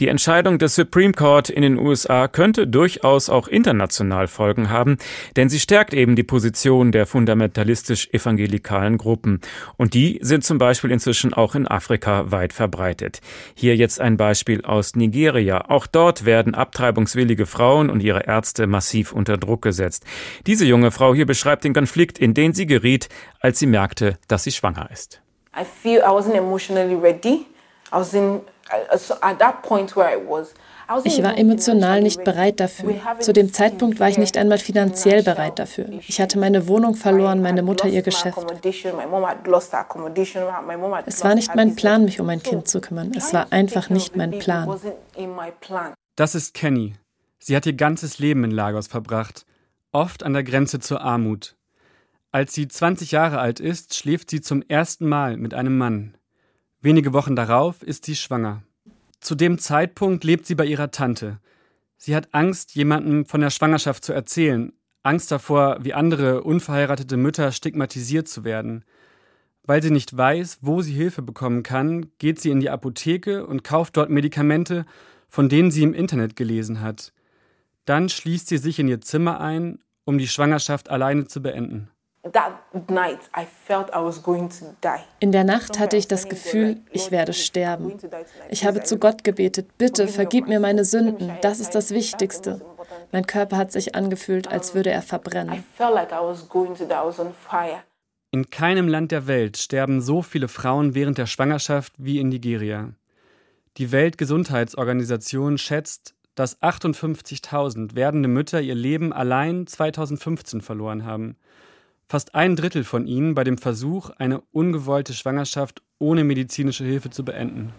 [0.00, 4.96] Die Entscheidung des Supreme Court in den USA könnte durchaus auch international Folgen haben,
[5.36, 9.40] denn sie stärkt eben die Position der fundamentalistisch-evangelikalen Gruppen.
[9.76, 13.20] Und die sind zum Beispiel inzwischen auch in Afrika weit verbreitet.
[13.54, 15.70] Hier jetzt ein Beispiel aus Nigeria.
[15.70, 20.04] Auch dort werden abtreibungswillige Frauen und ihre Ärzte massiv unter Druck gesetzt ausgesetzt.
[20.46, 23.08] Diese junge Frau hier beschreibt den Konflikt, in den sie geriet,
[23.40, 25.20] als sie merkte, dass sie schwanger ist.
[25.54, 27.46] I feel I wasn't emotionally ready.
[27.92, 28.40] I was in
[28.96, 30.54] so at that point where I was
[31.04, 32.94] ich war emotional nicht bereit dafür.
[33.20, 35.86] Zu dem Zeitpunkt war ich nicht einmal finanziell bereit dafür.
[36.06, 38.36] Ich hatte meine Wohnung verloren, meine Mutter ihr Geschäft.
[41.06, 43.12] Es war nicht mein Plan, mich um ein Kind zu kümmern.
[43.16, 44.68] Es war einfach nicht mein Plan.
[46.16, 46.94] Das ist Kenny.
[47.38, 49.46] Sie hat ihr ganzes Leben in Lagos verbracht.
[49.92, 51.56] Oft an der Grenze zur Armut.
[52.30, 56.16] Als sie 20 Jahre alt ist, schläft sie zum ersten Mal mit einem Mann.
[56.80, 58.62] Wenige Wochen darauf ist sie schwanger.
[59.20, 61.38] Zu dem Zeitpunkt lebt sie bei ihrer Tante.
[61.98, 64.72] Sie hat Angst, jemandem von der Schwangerschaft zu erzählen,
[65.04, 68.84] Angst davor, wie andere unverheiratete Mütter stigmatisiert zu werden.
[69.64, 73.62] Weil sie nicht weiß, wo sie Hilfe bekommen kann, geht sie in die Apotheke und
[73.62, 74.86] kauft dort Medikamente,
[75.28, 77.12] von denen sie im Internet gelesen hat.
[77.84, 81.88] Dann schließt sie sich in ihr Zimmer ein, um die Schwangerschaft alleine zu beenden.
[85.18, 87.98] In der Nacht hatte ich das Gefühl, ich werde sterben.
[88.48, 92.60] Ich habe zu Gott gebetet, bitte vergib mir meine Sünden, das ist das Wichtigste.
[93.10, 95.64] Mein Körper hat sich angefühlt, als würde er verbrennen.
[98.30, 102.92] In keinem Land der Welt sterben so viele Frauen während der Schwangerschaft wie in Nigeria.
[103.78, 111.36] Die Weltgesundheitsorganisation schätzt, dass 58.000 werdende Mütter ihr Leben allein 2015 verloren haben.
[112.08, 117.24] Fast ein Drittel von ihnen bei dem Versuch, eine ungewollte Schwangerschaft ohne medizinische Hilfe zu
[117.24, 117.72] beenden.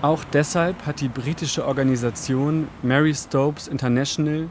[0.00, 4.48] Auch deshalb hat die britische Organisation Mary Stopes International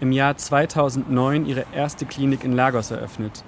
[0.00, 3.44] im Jahr 2009 ihre erste Klinik in Lagos eröffnet.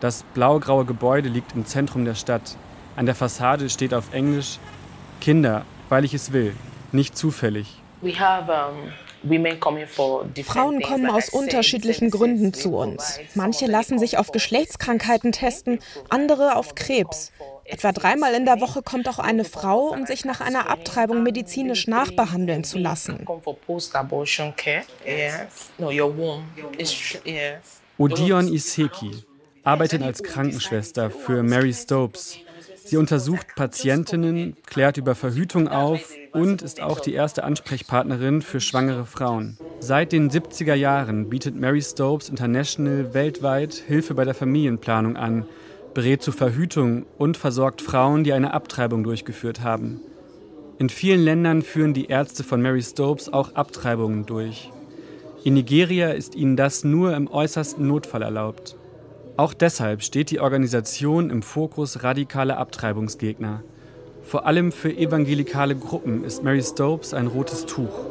[0.00, 2.56] Das blaugraue Gebäude liegt im Zentrum der Stadt.
[2.96, 4.58] An der Fassade steht auf Englisch
[5.20, 6.54] Kinder, weil ich es will,
[6.90, 7.79] nicht zufällig.
[10.44, 13.20] Frauen kommen aus unterschiedlichen Gründen zu uns.
[13.34, 17.32] Manche lassen sich auf Geschlechtskrankheiten testen, andere auf Krebs.
[17.64, 21.86] Etwa dreimal in der Woche kommt auch eine Frau, um sich nach einer Abtreibung medizinisch
[21.86, 23.26] nachbehandeln zu lassen.
[27.98, 29.10] Odion Iseki
[29.62, 32.38] arbeitet als Krankenschwester für Mary Stopes.
[32.84, 39.06] Sie untersucht Patientinnen, klärt über Verhütung auf und ist auch die erste Ansprechpartnerin für schwangere
[39.06, 39.58] Frauen.
[39.80, 45.46] Seit den 70er Jahren bietet Mary Stopes International weltweit Hilfe bei der Familienplanung an,
[45.94, 50.00] berät zur Verhütung und versorgt Frauen, die eine Abtreibung durchgeführt haben.
[50.78, 54.70] In vielen Ländern führen die Ärzte von Mary Stopes auch Abtreibungen durch.
[55.44, 58.76] In Nigeria ist ihnen das nur im äußersten Notfall erlaubt.
[59.40, 63.62] Auch deshalb steht die Organisation im Fokus radikaler Abtreibungsgegner.
[64.22, 68.04] Vor allem für evangelikale Gruppen ist Mary Stopes ein rotes Tuch.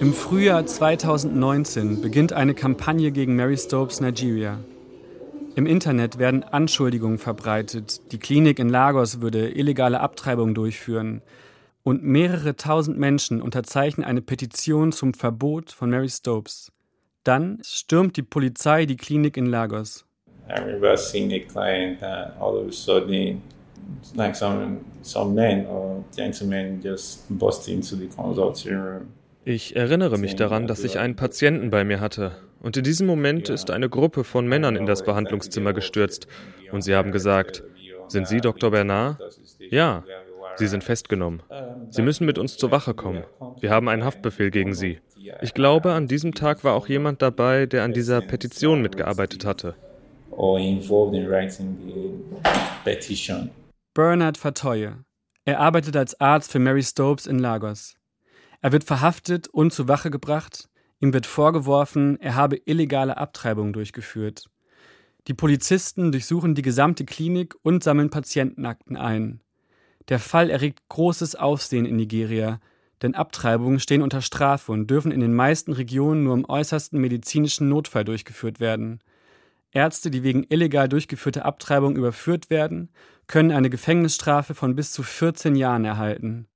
[0.00, 4.58] Im Frühjahr 2019 beginnt eine Kampagne gegen Mary Stopes Nigeria.
[5.54, 11.22] Im Internet werden Anschuldigungen verbreitet, die Klinik in Lagos würde illegale Abtreibung durchführen.
[11.84, 16.71] Und mehrere tausend Menschen unterzeichnen eine Petition zum Verbot von Mary Stopes.
[17.24, 20.04] Dann stürmt die Polizei die Klinik in Lagos.
[20.48, 23.40] I remember seeing a client that all of a sudden
[24.14, 29.06] like some some men or gentlemen just bust into the consulting room.
[29.44, 32.32] Ich erinnere mich daran, dass ich einen Patienten bei mir hatte.
[32.60, 36.28] Und in diesem Moment ist eine Gruppe von Männern in das Behandlungszimmer gestürzt.
[36.70, 37.64] Und sie haben gesagt,
[38.06, 38.70] sind Sie Dr.
[38.70, 39.18] Bernard?
[39.70, 40.04] Ja,
[40.56, 41.42] Sie sind festgenommen.
[41.90, 43.24] Sie müssen mit uns zur Wache kommen.
[43.60, 45.00] Wir haben einen Haftbefehl gegen Sie.
[45.40, 49.74] Ich glaube, an diesem Tag war auch jemand dabei, der an dieser Petition mitgearbeitet hatte.
[53.94, 54.92] Bernard Fatoye.
[55.44, 57.96] Er arbeitet als Arzt für Mary Stopes in Lagos.
[58.60, 60.68] Er wird verhaftet und zur Wache gebracht.
[61.00, 64.48] Ihm wird vorgeworfen, er habe illegale Abtreibungen durchgeführt.
[65.26, 69.40] Die Polizisten durchsuchen die gesamte Klinik und sammeln Patientenakten ein.
[70.08, 72.60] Der Fall erregt großes Aufsehen in Nigeria,
[73.02, 77.68] denn Abtreibungen stehen unter Strafe und dürfen in den meisten Regionen nur im äußersten medizinischen
[77.68, 79.00] Notfall durchgeführt werden.
[79.72, 82.90] Ärzte, die wegen illegal durchgeführter Abtreibung überführt werden,
[83.26, 86.46] können eine Gefängnisstrafe von bis zu 14 Jahren erhalten.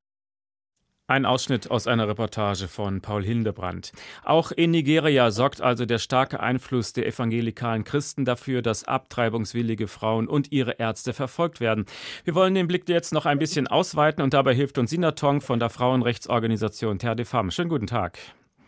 [1.08, 3.92] Ein Ausschnitt aus einer Reportage von Paul Hildebrand.
[4.24, 10.26] Auch in Nigeria sorgt also der starke Einfluss der evangelikalen Christen dafür, dass abtreibungswillige Frauen
[10.26, 11.86] und ihre Ärzte verfolgt werden.
[12.24, 15.42] Wir wollen den Blick jetzt noch ein bisschen ausweiten und dabei hilft uns Sina Tong
[15.42, 17.54] von der Frauenrechtsorganisation Terre des Femmes.
[17.54, 18.18] Schönen guten Tag.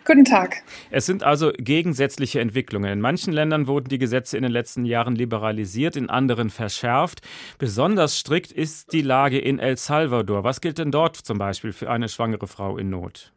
[0.09, 0.63] Guten Tag.
[0.91, 2.91] Es sind also gegensätzliche Entwicklungen.
[2.91, 7.21] In manchen Ländern wurden die Gesetze in den letzten Jahren liberalisiert, in anderen verschärft.
[7.59, 10.45] Besonders strikt ist die Lage in El Salvador.
[10.45, 13.35] Was gilt denn dort zum Beispiel für eine schwangere Frau in Not?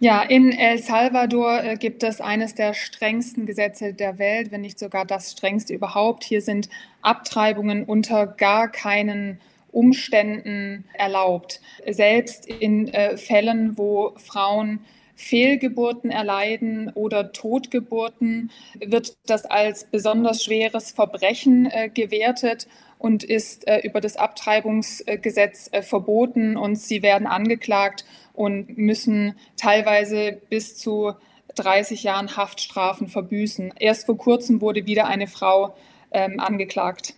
[0.00, 4.80] Ja, in El Salvador äh, gibt es eines der strengsten Gesetze der Welt, wenn nicht
[4.80, 6.24] sogar das strengste überhaupt.
[6.24, 6.68] Hier sind
[7.00, 9.40] Abtreibungen unter gar keinen
[9.72, 11.60] Umständen erlaubt.
[11.88, 14.80] Selbst in äh, Fällen, wo Frauen
[15.20, 22.66] Fehlgeburten erleiden oder Totgeburten, wird das als besonders schweres Verbrechen äh, gewertet
[22.98, 30.40] und ist äh, über das Abtreibungsgesetz äh, verboten und sie werden angeklagt und müssen teilweise
[30.48, 31.12] bis zu
[31.56, 33.74] 30 Jahren Haftstrafen verbüßen.
[33.78, 35.74] Erst vor kurzem wurde wieder eine Frau
[36.12, 37.14] ähm, angeklagt.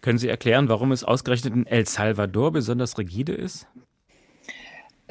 [0.00, 3.66] Können Sie erklären, warum es ausgerechnet in El Salvador besonders rigide ist?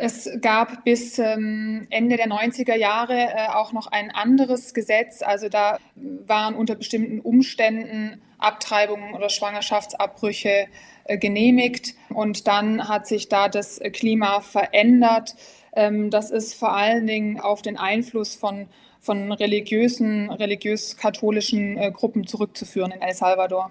[0.02, 5.22] Es gab bis ähm, Ende der 90er Jahre äh, auch noch ein anderes Gesetz.
[5.22, 5.78] Also da
[6.26, 10.68] waren unter bestimmten Umständen Abtreibungen oder Schwangerschaftsabbrüche
[11.04, 11.96] äh, genehmigt.
[12.08, 15.36] Und dann hat sich da das Klima verändert.
[15.74, 18.68] Ähm, das ist vor allen Dingen auf den Einfluss von,
[19.02, 23.70] von religiösen, religiös-katholischen äh, Gruppen zurückzuführen in El Salvador.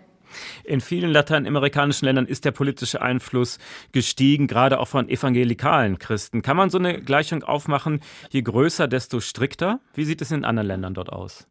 [0.64, 3.58] In vielen lateinamerikanischen Ländern ist der politische Einfluss
[3.92, 6.42] gestiegen, gerade auch von evangelikalen Christen.
[6.42, 9.80] Kann man so eine Gleichung aufmachen, je größer, desto strikter?
[9.94, 11.46] Wie sieht es in anderen Ländern dort aus?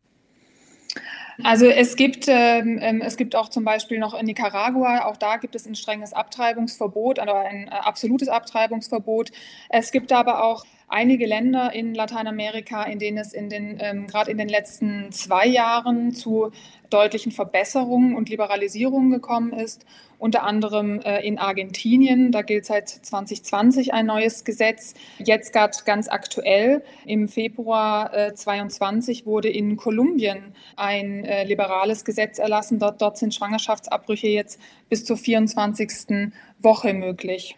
[1.43, 5.37] Also es gibt, ähm, ähm, es gibt auch zum Beispiel noch in Nicaragua, auch da
[5.37, 9.31] gibt es ein strenges Abtreibungsverbot, also ein äh, absolutes Abtreibungsverbot.
[9.69, 14.31] Es gibt aber auch einige Länder in Lateinamerika, in denen es in den, ähm, gerade
[14.31, 16.51] in den letzten zwei Jahren zu
[16.89, 19.85] deutlichen Verbesserungen und Liberalisierungen gekommen ist.
[20.19, 24.95] Unter anderem äh, in Argentinien, da gilt seit 2020 ein neues Gesetz.
[25.19, 32.39] Jetzt gerade ganz aktuell, im Februar äh, 22 wurde in Kolumbien ein äh, liberales Gesetz
[32.39, 32.79] erlassen.
[32.79, 36.31] Dort, dort sind Schwangerschaftsabbrüche jetzt bis zur 24.
[36.59, 37.55] Woche möglich.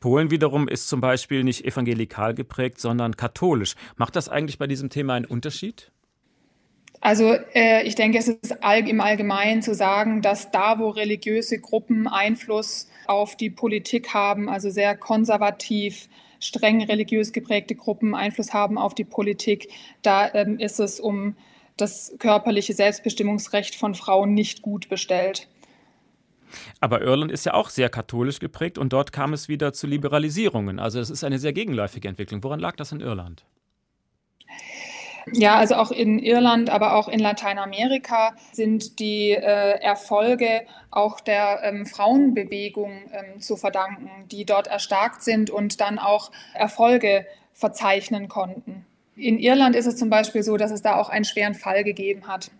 [0.00, 3.74] Polen wiederum ist zum Beispiel nicht evangelikal geprägt, sondern katholisch.
[3.96, 5.90] Macht das eigentlich bei diesem Thema einen Unterschied?
[7.00, 11.60] Also äh, ich denke, es ist all, im Allgemeinen zu sagen, dass da, wo religiöse
[11.60, 16.08] Gruppen Einfluss auf die Politik haben, also sehr konservativ,
[16.40, 19.68] streng religiös geprägte Gruppen Einfluss haben auf die Politik,
[20.02, 21.36] da ähm, ist es um
[21.76, 25.48] das körperliche Selbstbestimmungsrecht von Frauen nicht gut bestellt.
[26.80, 30.78] Aber Irland ist ja auch sehr katholisch geprägt und dort kam es wieder zu Liberalisierungen.
[30.78, 32.42] Also es ist eine sehr gegenläufige Entwicklung.
[32.44, 33.44] Woran lag das in Irland?
[35.32, 41.62] Ja, also auch in Irland, aber auch in Lateinamerika sind die äh, Erfolge auch der
[41.64, 48.86] ähm, Frauenbewegung ähm, zu verdanken, die dort erstarkt sind und dann auch Erfolge verzeichnen konnten.
[49.16, 52.28] In Irland ist es zum Beispiel so, dass es da auch einen schweren Fall gegeben
[52.28, 52.52] hat.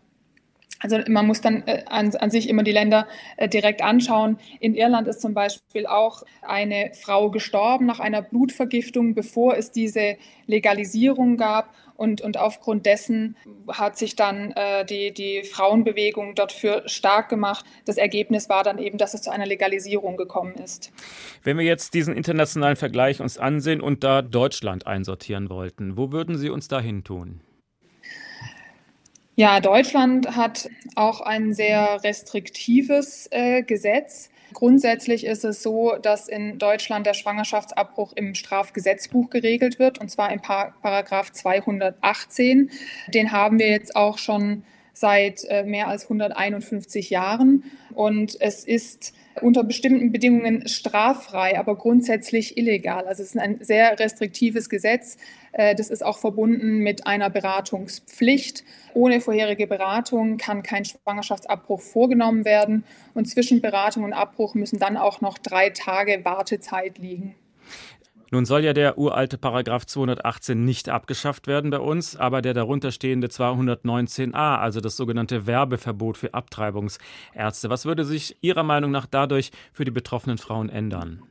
[0.81, 4.39] Also man muss dann äh, an, an, sich immer die Länder äh, direkt anschauen.
[4.61, 10.17] In Irland ist zum Beispiel auch eine Frau gestorben nach einer Blutvergiftung, bevor es diese
[10.47, 11.75] Legalisierung gab.
[11.97, 13.37] Und, und aufgrund dessen
[13.69, 17.65] hat sich dann äh, die, die Frauenbewegung dort für stark gemacht.
[17.87, 20.93] Das Ergebnis war dann eben, dass es zu einer Legalisierung gekommen ist.
[21.43, 26.37] Wenn wir jetzt diesen internationalen Vergleich uns ansehen und da Deutschland einsortieren wollten, wo würden
[26.37, 27.41] Sie uns da hin tun?
[29.39, 34.31] Ja, Deutschland hat auch ein sehr restriktives äh, Gesetz.
[34.55, 40.33] Grundsätzlich ist es so, dass in Deutschland der Schwangerschaftsabbruch im Strafgesetzbuch geregelt wird, und zwar
[40.33, 42.71] im Paragraph 218.
[43.09, 44.63] Den haben wir jetzt auch schon
[44.97, 47.65] seit äh, mehr als 151 Jahren.
[47.95, 53.07] Und es ist unter bestimmten Bedingungen straffrei, aber grundsätzlich illegal.
[53.07, 55.19] Also es ist ein sehr restriktives Gesetz.
[55.53, 58.65] Äh, das ist auch verbunden mit einer Beratungspflicht.
[58.95, 62.85] Ohne vorherige Beratung kann kein Schwangerschaftsabbruch vorgenommen werden.
[63.13, 67.35] Und zwischen Beratung und Abbruch müssen dann auch noch drei Tage Wartezeit liegen.
[68.31, 73.29] Nun soll ja der uralte Paragraph 218 nicht abgeschafft werden bei uns, aber der darunterstehende
[73.29, 77.71] 219a, also das sogenannte Werbeverbot für Abtreibungsärzte.
[77.71, 81.23] Was würde sich Ihrer Meinung nach dadurch für die betroffenen Frauen ändern?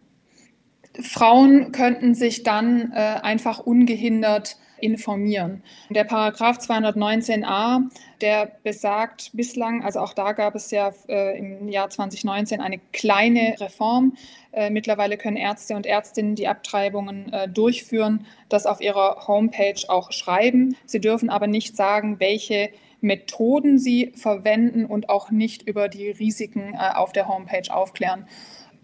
[1.01, 5.63] Frauen könnten sich dann äh, einfach ungehindert informieren.
[5.89, 7.83] Der Paragraph 219a,
[8.21, 13.55] der besagt bislang, also auch da gab es ja äh, im Jahr 2019 eine kleine
[13.59, 14.13] Reform.
[14.51, 20.11] Äh, mittlerweile können Ärzte und Ärztinnen die Abtreibungen äh, durchführen, das auf ihrer Homepage auch
[20.11, 20.75] schreiben.
[20.85, 22.69] Sie dürfen aber nicht sagen, welche
[23.01, 28.27] Methoden sie verwenden und auch nicht über die Risiken äh, auf der Homepage aufklären.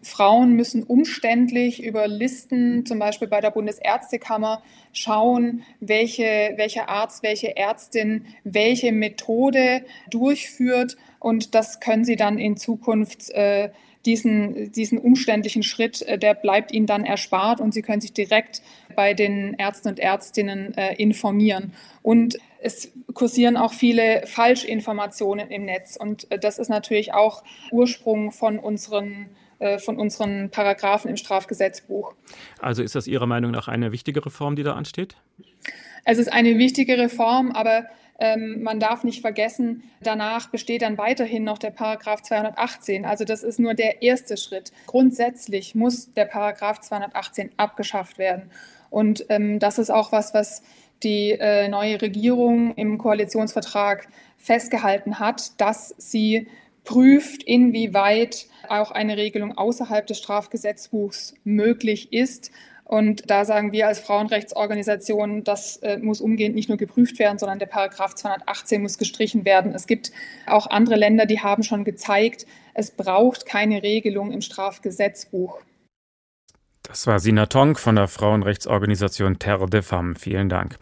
[0.02, 7.56] Frauen müssen umständlich über Listen, zum Beispiel bei der Bundesärztekammer, schauen, welche, welcher Arzt, welche
[7.56, 10.98] Ärztin welche Methode durchführt.
[11.20, 13.70] Und das können sie dann in Zukunft, äh,
[14.06, 18.62] diesen, diesen umständlichen Schritt, äh, der bleibt ihnen dann erspart und sie können sich direkt
[18.96, 21.74] bei den Ärzten und Ärztinnen äh, informieren.
[22.02, 25.98] Und es kursieren auch viele Falschinformationen im Netz.
[25.98, 29.30] Und äh, das ist natürlich auch Ursprung von unseren
[29.80, 32.14] von unseren Paragraphen im Strafgesetzbuch.
[32.60, 35.16] Also ist das Ihrer Meinung nach eine wichtige Reform, die da ansteht?
[36.06, 37.86] Es ist eine wichtige Reform, aber
[38.22, 43.04] ähm, man darf nicht vergessen, danach besteht dann weiterhin noch der Paragraph 218.
[43.04, 44.72] Also das ist nur der erste Schritt.
[44.86, 48.52] Grundsätzlich muss der Paragraph 218 abgeschafft werden.
[48.92, 50.62] Und ähm, das ist auch was, was
[51.02, 54.08] die äh, neue Regierung im Koalitionsvertrag
[54.38, 56.48] festgehalten hat, dass sie
[56.84, 62.52] prüft, inwieweit auch eine Regelung außerhalb des Strafgesetzbuchs möglich ist.
[62.92, 67.58] Und da sagen wir als Frauenrechtsorganisation, das äh, muss umgehend nicht nur geprüft werden, sondern
[67.58, 69.74] der Paragraph 218 muss gestrichen werden.
[69.74, 70.12] Es gibt
[70.46, 75.62] auch andere Länder, die haben schon gezeigt, es braucht keine Regelung im Strafgesetzbuch.
[76.92, 80.20] Das war Sina Tonk von der Frauenrechtsorganisation Terre de Femmes.
[80.20, 80.76] Vielen Dank.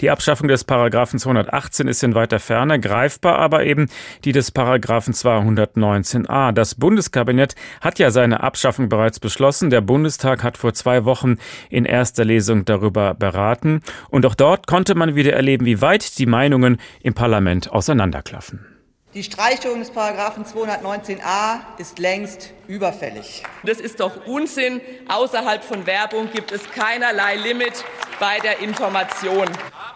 [0.00, 3.90] Die Abschaffung des Paragraphen 218 ist in weiter Ferne, greifbar aber eben
[4.24, 6.52] die des Paragraphen 219a.
[6.52, 9.68] Das Bundeskabinett hat ja seine Abschaffung bereits beschlossen.
[9.68, 11.36] Der Bundestag hat vor zwei Wochen
[11.68, 13.82] in erster Lesung darüber beraten.
[14.08, 18.69] Und auch dort konnte man wieder erleben, wie weit die Meinungen im Parlament auseinanderklaffen.
[19.12, 23.42] Die Streichung des Paragraphen 219a ist längst überfällig.
[23.64, 24.80] Das ist doch Unsinn.
[25.08, 27.84] Außerhalb von Werbung gibt es keinerlei Limit
[28.20, 29.48] bei der Information.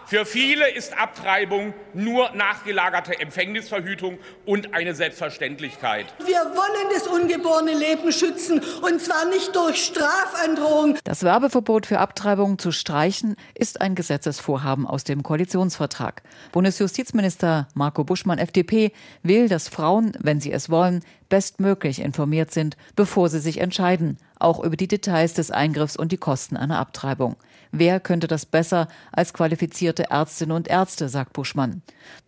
[0.07, 6.05] Für viele ist Abtreibung nur nachgelagerte Empfängnisverhütung und eine Selbstverständlichkeit.
[6.23, 10.99] Wir wollen das ungeborene Leben schützen und zwar nicht durch Strafandrohung.
[11.05, 16.21] Das Werbeverbot für Abtreibung zu streichen ist ein Gesetzesvorhaben aus dem Koalitionsvertrag.
[16.51, 18.91] Bundesjustizminister Marco Buschmann FDP
[19.23, 24.63] will, dass Frauen, wenn sie es wollen, bestmöglich informiert sind, bevor sie sich entscheiden, auch
[24.63, 27.37] über die Details des Eingriffs und die Kosten einer Abtreibung.
[27.77, 31.81] Wer könnte das besser als qualifizierte Ärztinnen und Ärzte, sagt Buschmann.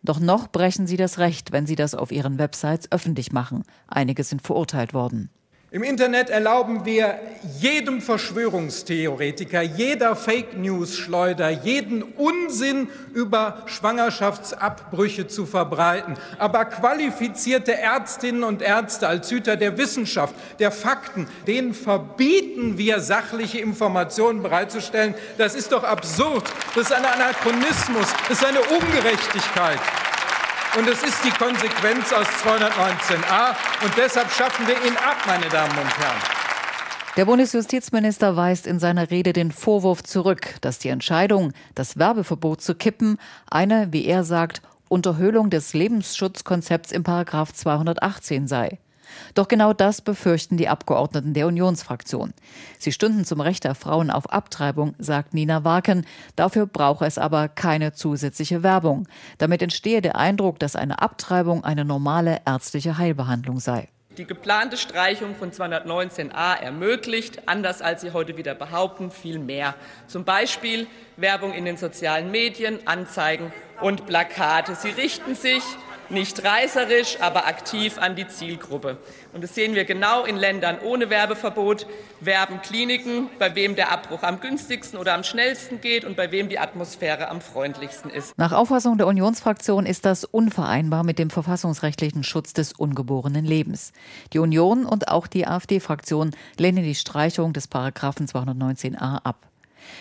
[0.03, 3.63] Doch noch brechen sie das Recht, wenn sie das auf ihren Websites öffentlich machen.
[3.87, 5.29] Einige sind verurteilt worden.
[5.77, 7.19] Im Internet erlauben wir
[7.59, 16.15] jedem Verschwörungstheoretiker, jeder Fake News Schleuder, jeden Unsinn über Schwangerschaftsabbrüche zu verbreiten.
[16.39, 23.59] Aber qualifizierte Ärztinnen und Ärzte als Hüter der Wissenschaft, der Fakten, denen verbieten wir sachliche
[23.59, 25.13] Informationen bereitzustellen.
[25.37, 26.43] Das ist doch absurd.
[26.73, 28.07] Das ist ein Anachronismus.
[28.27, 29.77] Das ist eine Ungerechtigkeit.
[30.75, 33.55] Und es ist die Konsequenz aus 219a.
[33.83, 36.17] Und deshalb schaffen wir ihn ab, meine Damen und Herren.
[37.15, 42.75] Der Bundesjustizminister weist in seiner Rede den Vorwurf zurück, dass die Entscheidung, das Werbeverbot zu
[42.75, 43.17] kippen,
[43.49, 48.77] eine, wie er sagt, Unterhöhlung des Lebensschutzkonzepts im Paragraph 218 sei.
[49.33, 52.33] Doch genau das befürchten die Abgeordneten der Unionsfraktion.
[52.79, 56.05] Sie stünden zum Recht der Frauen auf Abtreibung, sagt Nina Waken.
[56.35, 59.07] Dafür brauche es aber keine zusätzliche Werbung.
[59.37, 63.89] Damit entstehe der Eindruck, dass eine Abtreibung eine normale ärztliche Heilbehandlung sei.
[64.17, 69.75] Die geplante Streichung von 219a ermöglicht, anders als Sie heute wieder behaupten, viel mehr.
[70.07, 70.87] Zum Beispiel
[71.17, 74.73] Werbung in den sozialen Medien, Anzeigen und Plakate.
[74.73, 75.61] Sie richten sich
[76.09, 78.97] nicht reißerisch, aber aktiv an die Zielgruppe.
[79.33, 81.85] Und das sehen wir genau in Ländern ohne Werbeverbot,
[82.19, 86.49] werben Kliniken, bei wem der Abbruch am günstigsten oder am schnellsten geht und bei wem
[86.49, 88.37] die Atmosphäre am freundlichsten ist.
[88.37, 93.93] Nach Auffassung der Unionsfraktion ist das unvereinbar mit dem verfassungsrechtlichen Schutz des ungeborenen Lebens.
[94.33, 99.47] Die Union und auch die AfD-Fraktion lehnen die Streichung des Paragraphen 219a ab.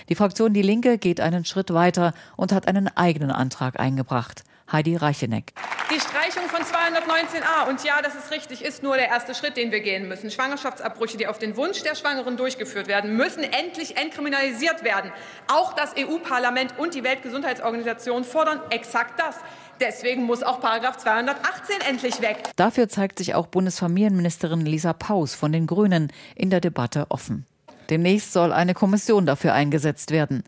[0.09, 4.45] Die Fraktion Die Linke geht einen Schritt weiter und hat einen eigenen Antrag eingebracht.
[4.71, 5.53] Heidi Reicheneck.
[5.89, 9.71] Die Streichung von 219a, und ja, das ist richtig, ist nur der erste Schritt, den
[9.71, 10.33] wir gehen müssen.
[10.33, 15.13] Schwangerschaftsabbrüche, die auf den Wunsch der Schwangeren durchgeführt werden, müssen endlich entkriminalisiert werden.
[15.47, 19.37] Auch das EU-Parlament und die Weltgesundheitsorganisation fordern exakt das.
[19.79, 22.39] Deswegen muss auch Paragraph 218 endlich weg.
[22.57, 27.47] Dafür zeigt sich auch Bundesfamilienministerin Lisa Paus von den Grünen in der Debatte offen.
[27.91, 30.45] Demnächst soll eine Kommission dafür eingesetzt werden.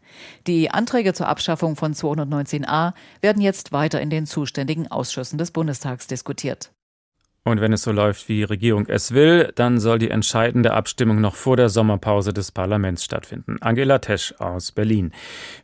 [0.47, 6.07] Die Anträge zur Abschaffung von 219a werden jetzt weiter in den zuständigen Ausschüssen des Bundestags
[6.07, 6.71] diskutiert.
[7.45, 11.23] Und wenn es so läuft, wie die Regierung es will, dann soll die entscheidende Abstimmung
[11.23, 13.57] noch vor der Sommerpause des Parlaments stattfinden.
[13.63, 15.13] Angela Tesch aus Berlin.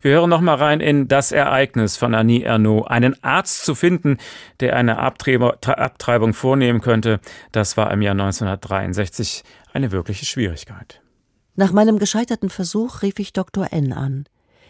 [0.01, 2.87] Wir hören noch mal rein in das Ereignis von Annie Ernaux.
[2.87, 4.17] Einen Arzt zu finden,
[4.61, 7.21] der eine Abtreibung vornehmen könnte,
[7.53, 9.43] das war im Jahr 1963
[9.75, 11.04] eine wirkliche Schwierigkeit.
[11.57, 13.73] Nach meinem gescheiterten Versuch rief ich Dr.
[13.73, 14.25] N an.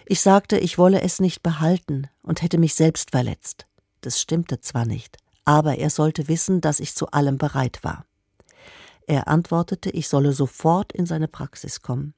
[0.07, 3.67] Ich sagte, ich wolle es nicht behalten und hätte mich selbst verletzt.
[4.03, 5.17] Das stimmte zwar nicht,
[5.47, 8.05] aber er sollte wissen, dass ich zu allem bereit war.
[9.07, 12.15] Er antwortete, ich solle sofort in seine Praxis kommen.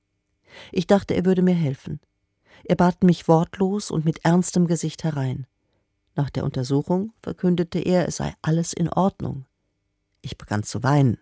[0.72, 2.00] Ich dachte, er würde mir helfen.
[2.64, 5.46] Er bat mich wortlos und mit ernstem Gesicht herein.
[6.16, 9.44] Nach der Untersuchung verkündete er, es sei alles in Ordnung.
[10.22, 11.18] Ich begann zu weinen.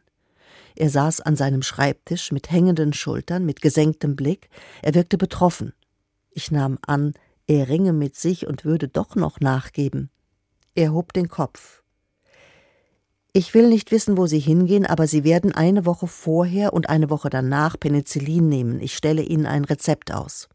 [0.76, 4.48] Er saß an seinem Schreibtisch mit hängenden Schultern, mit gesenktem Blick.
[4.82, 5.72] Er wirkte betroffen.
[6.30, 7.14] Ich nahm an,
[7.46, 10.10] er ringe mit sich und würde doch noch nachgeben.
[10.74, 11.82] Er hob den Kopf.
[13.32, 17.10] Ich will nicht wissen, wo Sie hingehen, aber Sie werden eine Woche vorher und eine
[17.10, 18.80] Woche danach Penicillin nehmen.
[18.80, 20.48] Ich stelle Ihnen ein Rezept aus.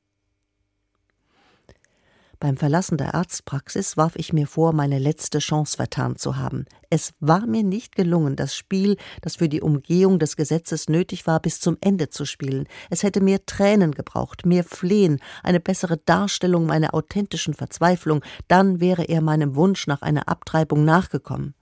[2.42, 6.64] Beim Verlassen der Arztpraxis warf ich mir vor, meine letzte Chance vertan zu haben.
[6.90, 11.42] Es war mir nicht gelungen, das Spiel, das für die Umgehung des Gesetzes nötig war,
[11.42, 12.68] bis zum Ende zu spielen.
[12.90, 19.04] Es hätte mehr Tränen gebraucht, mehr Flehen, eine bessere Darstellung meiner authentischen Verzweiflung, dann wäre
[19.04, 21.56] er meinem Wunsch nach einer Abtreibung nachgekommen.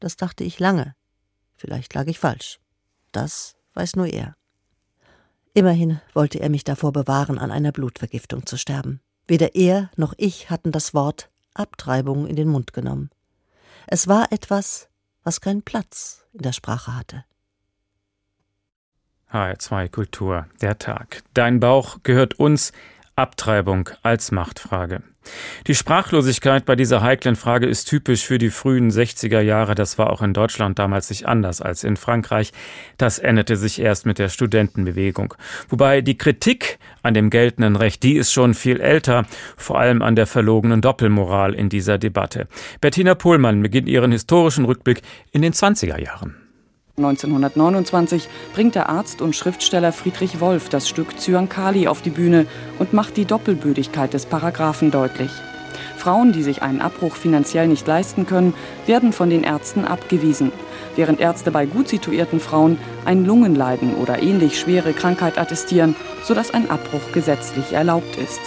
[0.00, 0.96] Das dachte ich lange.
[1.54, 2.58] Vielleicht lag ich falsch.
[3.12, 4.34] Das weiß nur er.
[5.54, 9.00] Immerhin wollte er mich davor bewahren, an einer Blutvergiftung zu sterben.
[9.28, 13.10] Weder er noch ich hatten das Wort Abtreibung in den Mund genommen.
[13.86, 14.88] Es war etwas,
[15.22, 17.24] was keinen Platz in der Sprache hatte.
[19.30, 21.22] HR2 Kultur, der Tag.
[21.34, 22.72] Dein Bauch gehört uns,
[23.18, 25.02] Abtreibung als Machtfrage.
[25.66, 29.74] Die Sprachlosigkeit bei dieser heiklen Frage ist typisch für die frühen 60er Jahre.
[29.74, 32.52] Das war auch in Deutschland damals nicht anders als in Frankreich.
[32.96, 35.34] Das änderte sich erst mit der Studentenbewegung.
[35.68, 40.16] Wobei die Kritik an dem geltenden Recht, die ist schon viel älter, vor allem an
[40.16, 42.48] der verlogenen Doppelmoral in dieser Debatte.
[42.80, 45.02] Bettina Pohlmann beginnt ihren historischen Rückblick
[45.32, 46.47] in den 20er Jahren.
[46.98, 52.46] 1929 bringt der Arzt und Schriftsteller Friedrich Wolf das Stück Zyankali auf die Bühne
[52.78, 55.30] und macht die Doppelbödigkeit des Paragraphen deutlich.
[55.96, 58.54] Frauen, die sich einen Abbruch finanziell nicht leisten können,
[58.86, 60.52] werden von den Ärzten abgewiesen,
[60.96, 66.70] während Ärzte bei gut situierten Frauen ein Lungenleiden oder ähnlich schwere Krankheit attestieren, sodass ein
[66.70, 68.40] Abbruch gesetzlich erlaubt ist.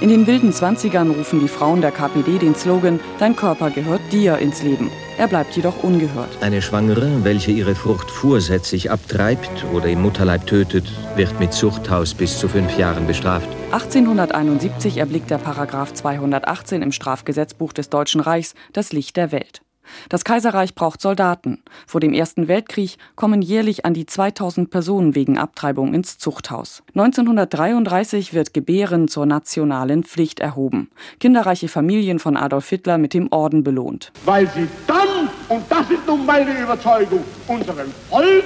[0.00, 4.38] In den wilden Zwanzigern rufen die Frauen der KPD den Slogan Dein Körper gehört dir
[4.38, 4.90] ins Leben.
[5.18, 6.30] Er bleibt jedoch ungehört.
[6.40, 12.38] Eine Schwangere, welche ihre Frucht vorsätzlich abtreibt oder im Mutterleib tötet, wird mit Zuchthaus bis
[12.38, 13.48] zu fünf Jahren bestraft.
[13.72, 19.60] 1871 erblickt der Paragraph 218 im Strafgesetzbuch des Deutschen Reichs das Licht der Welt.
[20.08, 21.62] Das Kaiserreich braucht Soldaten.
[21.86, 26.82] Vor dem Ersten Weltkrieg kommen jährlich an die 2000 Personen wegen Abtreibung ins Zuchthaus.
[26.94, 30.90] 1933 wird Gebären zur nationalen Pflicht erhoben.
[31.18, 34.12] Kinderreiche Familien von Adolf Hitler mit dem Orden belohnt.
[34.24, 38.44] Weil sie dann, und das ist nun meine Überzeugung, unserem Volk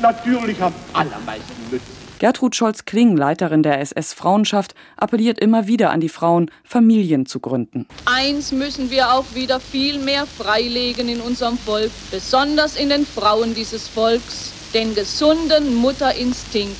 [0.00, 1.97] natürlich am allermeisten nützen.
[2.18, 7.86] Gertrud Scholz-Kling, Leiterin der SS-Frauenschaft, appelliert immer wieder an die Frauen, Familien zu gründen.
[8.06, 13.54] Eins müssen wir auch wieder viel mehr freilegen in unserem Volk, besonders in den Frauen
[13.54, 16.76] dieses Volks, den gesunden Mutterinstinkt.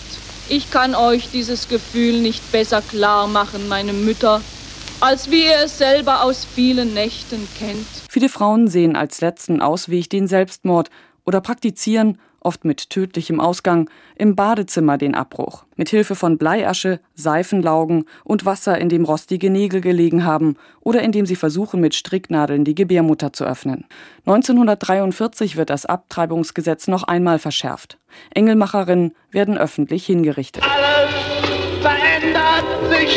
[0.48, 4.40] Ich kann euch dieses Gefühl nicht besser klar machen, meine Mütter,
[5.00, 7.86] als wie ihr es selber aus vielen Nächten kennt.
[8.10, 10.90] Viele Frauen sehen als letzten Ausweg den Selbstmord
[11.24, 18.04] oder praktizieren oft mit tödlichem Ausgang, im Badezimmer den Abbruch, mit Hilfe von Bleiasche, Seifenlaugen
[18.24, 22.74] und Wasser, in dem rostige Nägel gelegen haben oder indem sie versuchen, mit Stricknadeln die
[22.74, 23.84] Gebärmutter zu öffnen.
[24.26, 27.98] 1943 wird das Abtreibungsgesetz noch einmal verschärft.
[28.34, 30.64] Engelmacherinnen werden öffentlich hingerichtet.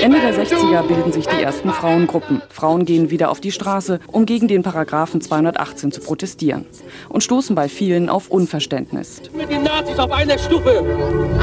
[0.01, 2.41] Ende der 60er bilden sich die ersten Frauengruppen.
[2.49, 6.65] Frauen gehen wieder auf die Straße, um gegen den Paragraphen 218 zu protestieren
[7.09, 9.21] und stoßen bei vielen auf Unverständnis.
[9.33, 10.83] Mit den Nazis auf einer Stufe.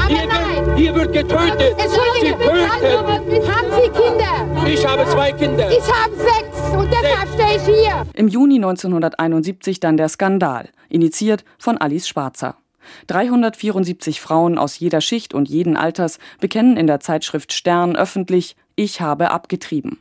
[0.07, 1.75] Hier wird, hier wird getötet.
[2.21, 3.49] Sie töten.
[3.49, 4.67] Haben Sie Kinder?
[4.67, 5.69] Ich habe zwei Kinder.
[5.69, 8.05] Ich habe sechs und deshalb stehe ich hier.
[8.13, 12.55] Im Juni 1971 dann der Skandal, initiiert von Alice Schwarzer.
[13.07, 19.01] 374 Frauen aus jeder Schicht und jeden Alters bekennen in der Zeitschrift Stern öffentlich, ich
[19.01, 19.99] habe abgetrieben.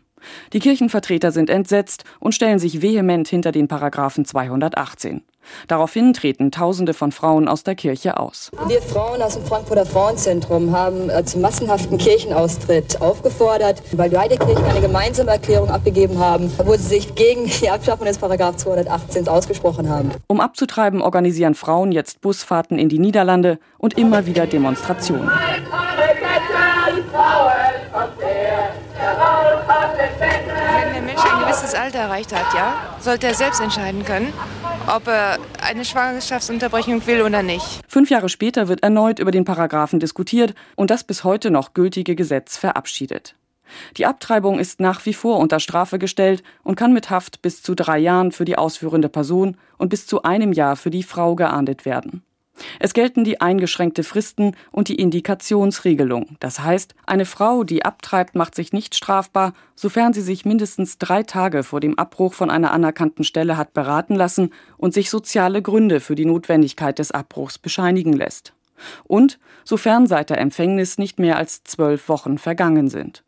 [0.52, 5.22] Die Kirchenvertreter sind entsetzt und stellen sich vehement hinter den Paragraphen 218.
[5.66, 8.50] Daraufhin treten Tausende von Frauen aus der Kirche aus.
[8.66, 14.64] Wir Frauen aus dem Frankfurter Frauenzentrum haben äh, zum massenhaften Kirchenaustritt aufgefordert, weil beide Kirchen
[14.64, 19.88] eine gemeinsame Erklärung abgegeben haben, wo sie sich gegen die Abschaffung des Paragraph 218 ausgesprochen
[19.88, 20.10] haben.
[20.26, 25.30] Um abzutreiben, organisieren Frauen jetzt Busfahrten in die Niederlande und immer wieder Demonstrationen.
[30.74, 34.32] Wenn der Mensch ein gewisses Alter erreicht hat, ja, sollte er selbst entscheiden können,
[34.88, 37.80] ob er eine Schwangerschaftsunterbrechung will oder nicht.
[37.86, 42.16] Fünf Jahre später wird erneut über den Paragraphen diskutiert und das bis heute noch gültige
[42.16, 43.34] Gesetz verabschiedet.
[43.96, 47.74] Die Abtreibung ist nach wie vor unter Strafe gestellt und kann mit Haft bis zu
[47.74, 51.84] drei Jahren für die ausführende Person und bis zu einem Jahr für die Frau geahndet
[51.84, 52.22] werden.
[52.78, 56.36] Es gelten die eingeschränkte Fristen und die Indikationsregelung.
[56.40, 61.22] Das heißt, eine Frau, die abtreibt, macht sich nicht strafbar, sofern sie sich mindestens drei
[61.22, 66.00] Tage vor dem Abbruch von einer anerkannten Stelle hat beraten lassen und sich soziale Gründe
[66.00, 68.52] für die Notwendigkeit des Abbruchs bescheinigen lässt.
[69.04, 73.24] Und sofern seit der Empfängnis nicht mehr als zwölf Wochen vergangen sind.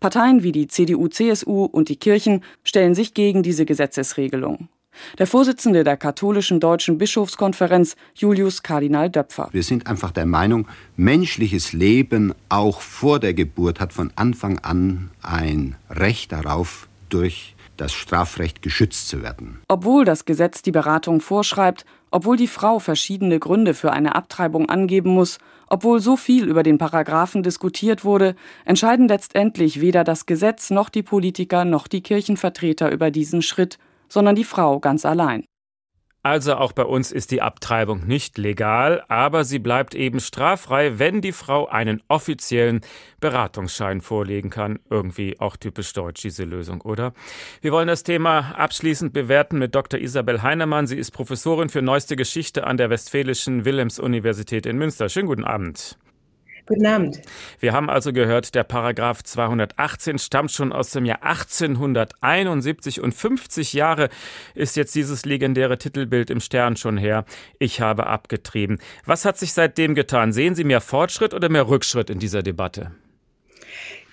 [0.00, 4.68] Parteien wie die CDU, CSU und die Kirchen stellen sich gegen diese Gesetzesregelung.
[5.18, 9.48] Der Vorsitzende der katholischen deutschen Bischofskonferenz, Julius Kardinal Döpfer.
[9.52, 10.66] Wir sind einfach der Meinung,
[10.96, 17.92] menschliches Leben auch vor der Geburt hat von Anfang an ein Recht darauf, durch das
[17.92, 19.60] Strafrecht geschützt zu werden.
[19.68, 25.10] Obwohl das Gesetz die Beratung vorschreibt, obwohl die Frau verschiedene Gründe für eine Abtreibung angeben
[25.10, 25.38] muss,
[25.68, 31.02] obwohl so viel über den Paragraphen diskutiert wurde, entscheiden letztendlich weder das Gesetz noch die
[31.02, 33.78] Politiker noch die Kirchenvertreter über diesen Schritt,
[34.08, 35.44] sondern die Frau ganz allein.
[36.26, 41.20] Also auch bei uns ist die Abtreibung nicht legal, aber sie bleibt eben straffrei, wenn
[41.20, 42.80] die Frau einen offiziellen
[43.20, 44.80] Beratungsschein vorlegen kann.
[44.90, 47.12] Irgendwie auch typisch deutsch diese Lösung, oder?
[47.60, 50.00] Wir wollen das Thema abschließend bewerten mit Dr.
[50.00, 50.88] Isabel Heinemann.
[50.88, 55.08] Sie ist Professorin für neueste Geschichte an der Westfälischen Wilhelms-Universität in Münster.
[55.08, 55.96] Schönen guten Abend.
[56.66, 57.22] Guten Abend.
[57.60, 63.72] Wir haben also gehört, der Paragraph 218 stammt schon aus dem Jahr 1871 und 50
[63.72, 64.08] Jahre
[64.56, 67.24] ist jetzt dieses legendäre Titelbild im Stern schon her.
[67.60, 68.78] Ich habe abgetrieben.
[69.04, 70.32] Was hat sich seitdem getan?
[70.32, 72.90] Sehen Sie mehr Fortschritt oder mehr Rückschritt in dieser Debatte?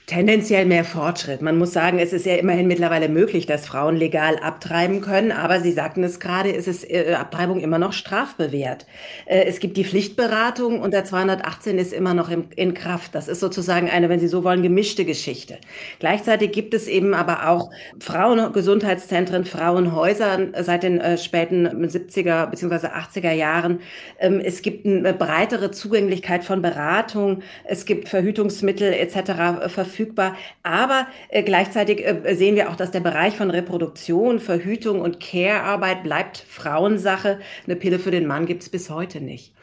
[0.05, 1.41] Tendenziell mehr Fortschritt.
[1.41, 5.61] Man muss sagen, es ist ja immerhin mittlerweile möglich, dass Frauen legal abtreiben können, aber
[5.61, 8.85] Sie sagten es gerade, ist es äh, Abtreibung immer noch strafbewehrt.
[9.25, 13.15] Äh, es gibt die Pflichtberatung und der 218 ist immer noch in Kraft.
[13.15, 15.57] Das ist sozusagen eine, wenn Sie so wollen, gemischte Geschichte.
[15.99, 22.87] Gleichzeitig gibt es eben aber auch Frauengesundheitszentren, Frauenhäuser seit den äh, späten 70er bzw.
[22.87, 23.79] 80er Jahren.
[24.19, 27.41] Ähm, es gibt eine breitere Zugänglichkeit von Beratung.
[27.63, 29.63] Es gibt Verhütungsmittel etc.
[29.93, 30.35] verfügbar.
[30.63, 36.03] Aber äh, gleichzeitig äh, sehen wir auch, dass der Bereich von Reproduktion, Verhütung und Care-Arbeit
[36.03, 37.39] bleibt Frauensache.
[37.65, 39.53] Eine Pille für den Mann gibt es bis heute nicht.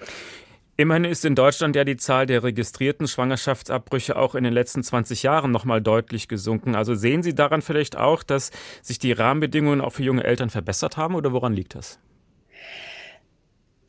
[0.77, 5.23] Immerhin ist in Deutschland ja die Zahl der registrierten Schwangerschaftsabbrüche auch in den letzten 20
[5.23, 6.75] Jahren nochmal deutlich gesunken.
[6.75, 8.51] Also sehen Sie daran vielleicht auch, dass
[8.81, 11.99] sich die Rahmenbedingungen auch für junge Eltern verbessert haben oder woran liegt das?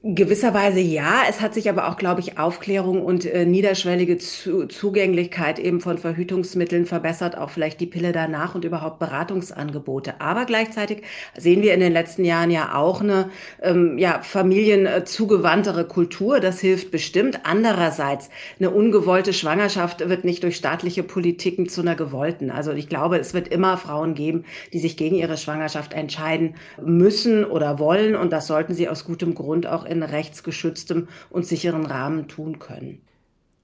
[0.03, 1.21] Gewisserweise ja.
[1.29, 5.99] Es hat sich aber auch, glaube ich, Aufklärung und äh, niederschwellige Zu Zugänglichkeit eben von
[5.99, 10.19] Verhütungsmitteln verbessert, auch vielleicht die Pille danach und überhaupt Beratungsangebote.
[10.19, 11.03] Aber gleichzeitig
[11.37, 13.29] sehen wir in den letzten Jahren ja auch eine
[13.61, 16.39] ähm, ja, familienzugewandtere Kultur.
[16.39, 17.41] Das hilft bestimmt.
[17.43, 22.49] Andererseits, eine ungewollte Schwangerschaft wird nicht durch staatliche Politiken zu einer gewollten.
[22.49, 27.45] Also ich glaube, es wird immer Frauen geben, die sich gegen ihre Schwangerschaft entscheiden müssen
[27.45, 28.15] oder wollen.
[28.15, 33.01] Und das sollten sie aus gutem Grund auch in rechtsgeschütztem und sicheren Rahmen tun können.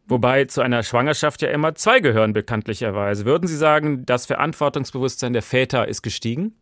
[0.07, 3.25] Wobei zu einer Schwangerschaft ja immer zwei gehören, bekanntlicherweise.
[3.25, 6.55] Würden Sie sagen, das Verantwortungsbewusstsein der Väter ist gestiegen?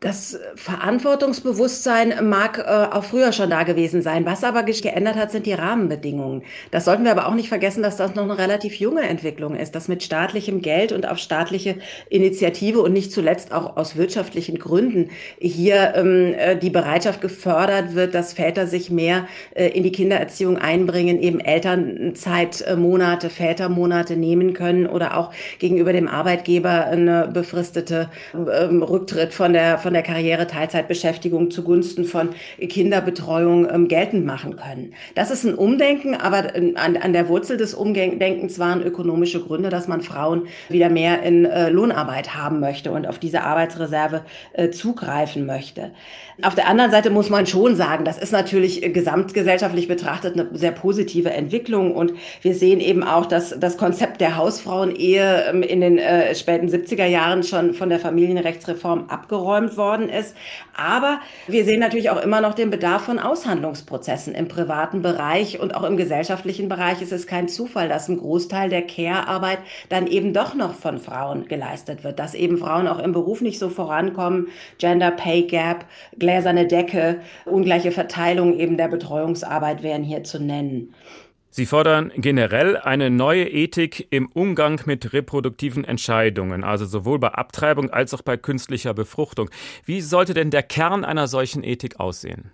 [0.00, 2.62] Das Verantwortungsbewusstsein mag äh,
[2.94, 4.26] auch früher schon da gewesen sein.
[4.26, 6.42] Was aber geändert hat, sind die Rahmenbedingungen.
[6.70, 9.74] Das sollten wir aber auch nicht vergessen, dass das noch eine relativ junge Entwicklung ist,
[9.74, 11.76] dass mit staatlichem Geld und auf staatliche
[12.10, 18.14] Initiative und nicht zuletzt auch aus wirtschaftlichen Gründen hier ähm, äh, die Bereitschaft gefördert wird,
[18.14, 25.16] dass Väter sich mehr äh, in die Kindererziehung einbringen, eben Elternzeitmonate, Vätermonate nehmen können oder
[25.16, 32.06] auch gegenüber dem Arbeitgeber eine befristete ähm, Rücktritt von der von der Karriere Teilzeitbeschäftigung zugunsten
[32.06, 34.94] von Kinderbetreuung ähm, geltend machen können.
[35.14, 39.68] Das ist ein Umdenken, aber äh, an, an der Wurzel des Umdenkens waren ökonomische Gründe,
[39.68, 44.22] dass man Frauen wieder mehr in äh, Lohnarbeit haben möchte und auf diese Arbeitsreserve
[44.54, 45.92] äh, zugreifen möchte.
[46.42, 50.72] Auf der anderen Seite muss man schon sagen, das ist natürlich gesamtgesellschaftlich betrachtet eine sehr
[50.72, 52.12] positive Entwicklung und
[52.42, 57.06] wir sehen eben auch, dass das Konzept der Hausfrauenehe ähm, in den äh, späten 70er
[57.06, 60.36] Jahren schon von der Familienrechtsreform abgeräumt worden ist.
[60.74, 65.74] Aber wir sehen natürlich auch immer noch den Bedarf von Aushandlungsprozessen im privaten Bereich und
[65.74, 69.58] auch im gesellschaftlichen Bereich ist es kein Zufall, dass ein Großteil der Care-Arbeit
[69.88, 73.58] dann eben doch noch von Frauen geleistet wird, dass eben Frauen auch im Beruf nicht
[73.58, 74.48] so vorankommen,
[74.78, 75.86] Gender Pay Gap,
[76.18, 80.94] gläserne Decke, ungleiche Verteilung eben der Betreuungsarbeit wären hier zu nennen.
[81.56, 87.88] Sie fordern generell eine neue Ethik im Umgang mit reproduktiven Entscheidungen, also sowohl bei Abtreibung
[87.88, 89.48] als auch bei künstlicher Befruchtung.
[89.86, 92.50] Wie sollte denn der Kern einer solchen Ethik aussehen?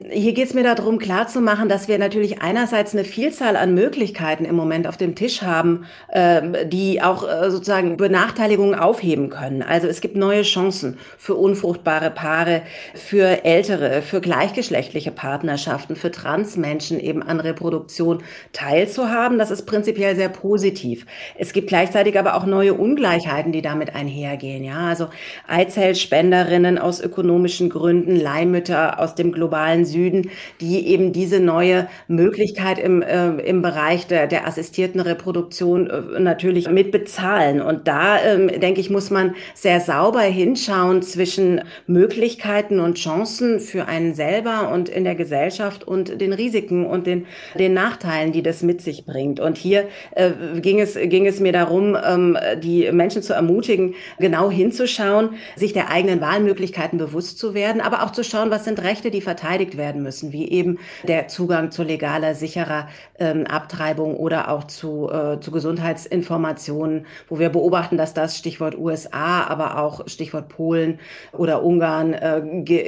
[0.00, 4.54] Hier geht es mir darum, klarzumachen, dass wir natürlich einerseits eine Vielzahl an Möglichkeiten im
[4.54, 9.60] Moment auf dem Tisch haben, äh, die auch äh, sozusagen Benachteiligungen aufheben können.
[9.60, 12.62] Also es gibt neue Chancen für unfruchtbare Paare,
[12.94, 18.22] für ältere, für gleichgeschlechtliche Partnerschaften, für Transmenschen eben an Reproduktion
[18.52, 19.36] teilzuhaben.
[19.36, 21.06] Das ist prinzipiell sehr positiv.
[21.36, 24.62] Es gibt gleichzeitig aber auch neue Ungleichheiten, die damit einhergehen.
[24.62, 25.08] Ja, also
[25.48, 30.30] Eizellspenderinnen aus ökonomischen Gründen, Leihmütter aus dem globalen Süden,
[30.60, 36.70] die eben diese neue Möglichkeit im, äh, im Bereich der, der assistierten Reproduktion äh, natürlich
[36.70, 37.60] mit bezahlen.
[37.60, 43.86] Und da, ähm, denke ich, muss man sehr sauber hinschauen zwischen Möglichkeiten und Chancen für
[43.86, 47.26] einen selber und in der Gesellschaft und den Risiken und den,
[47.58, 49.40] den Nachteilen, die das mit sich bringt.
[49.40, 50.30] Und hier äh,
[50.60, 55.90] ging, es, ging es mir darum, ähm, die Menschen zu ermutigen, genau hinzuschauen, sich der
[55.90, 60.02] eigenen Wahlmöglichkeiten bewusst zu werden, aber auch zu schauen, was sind Rechte, die verteidigt werden
[60.02, 65.50] müssen, wie eben der Zugang zu legaler, sicherer ähm, Abtreibung oder auch zu, äh, zu
[65.50, 70.98] Gesundheitsinformationen, wo wir beobachten, dass das Stichwort USA, aber auch Stichwort Polen
[71.32, 72.40] oder Ungarn äh,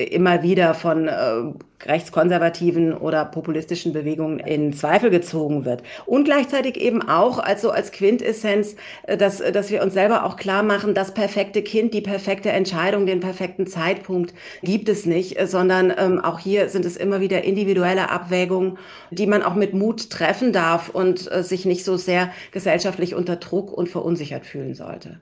[0.04, 1.52] immer wieder von äh,
[1.86, 5.82] rechtskonservativen oder populistischen Bewegungen in Zweifel gezogen wird.
[6.06, 10.62] Und gleichzeitig eben auch also als Quintessenz, äh, dass, dass wir uns selber auch klar
[10.62, 15.92] machen, das perfekte Kind, die perfekte Entscheidung, den perfekten Zeitpunkt gibt es nicht, äh, sondern
[15.96, 18.78] ähm, auch hier sind es immer wieder individuelle Abwägungen,
[19.10, 23.36] die man auch mit Mut treffen darf und äh, sich nicht so sehr gesellschaftlich unter
[23.36, 25.20] Druck und verunsichert fühlen sollte.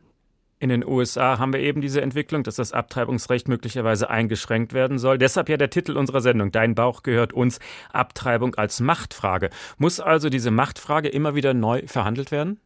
[0.61, 5.17] In den USA haben wir eben diese Entwicklung, dass das Abtreibungsrecht möglicherweise eingeschränkt werden soll.
[5.17, 7.61] Deshalb ja der Titel unserer Sendung Dein Bauch gehört uns
[7.93, 9.51] Abtreibung als Machtfrage.
[9.77, 12.59] Muss also diese Machtfrage immer wieder neu verhandelt werden?